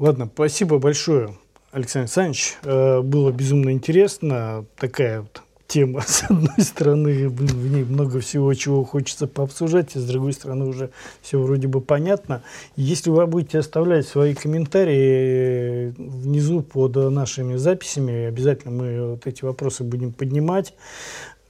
Ладно, 0.00 0.28
спасибо 0.34 0.78
большое, 0.78 1.36
Александр 1.70 2.06
Александрович. 2.06 2.56
Э, 2.64 3.00
было 3.00 3.30
безумно 3.30 3.70
интересно. 3.70 4.64
Такая 4.76 5.20
вот 5.20 5.42
тема, 5.72 6.02
с 6.06 6.24
одной 6.24 6.60
стороны, 6.60 7.28
в 7.28 7.70
ней 7.70 7.84
много 7.84 8.20
всего, 8.20 8.52
чего 8.54 8.84
хочется 8.84 9.26
пообсуждать, 9.26 9.96
и 9.96 9.98
с 9.98 10.04
другой 10.04 10.34
стороны, 10.34 10.66
уже 10.66 10.90
все 11.22 11.38
вроде 11.38 11.66
бы 11.66 11.80
понятно. 11.80 12.42
Если 12.76 13.08
вы 13.10 13.26
будете 13.26 13.58
оставлять 13.58 14.06
свои 14.06 14.34
комментарии 14.34 15.94
внизу 15.96 16.60
под 16.60 16.96
нашими 16.96 17.56
записями, 17.56 18.26
обязательно 18.26 18.72
мы 18.72 19.10
вот 19.12 19.26
эти 19.26 19.44
вопросы 19.44 19.82
будем 19.82 20.12
поднимать. 20.12 20.74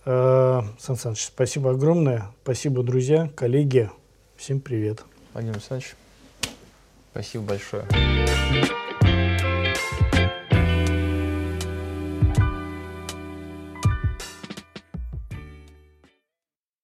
Э, 0.05 0.63
Сан 0.79 0.97
Саныч, 0.97 1.25
спасибо 1.27 1.71
огромное. 1.71 2.31
Спасибо, 2.45 2.83
друзья, 2.83 3.29
коллеги. 3.35 3.91
Всем 4.37 4.61
привет. 4.61 5.05
Владимир 5.33 5.57
Александрович, 5.57 5.97
спасибо 7.13 7.45
большое. 7.45 7.87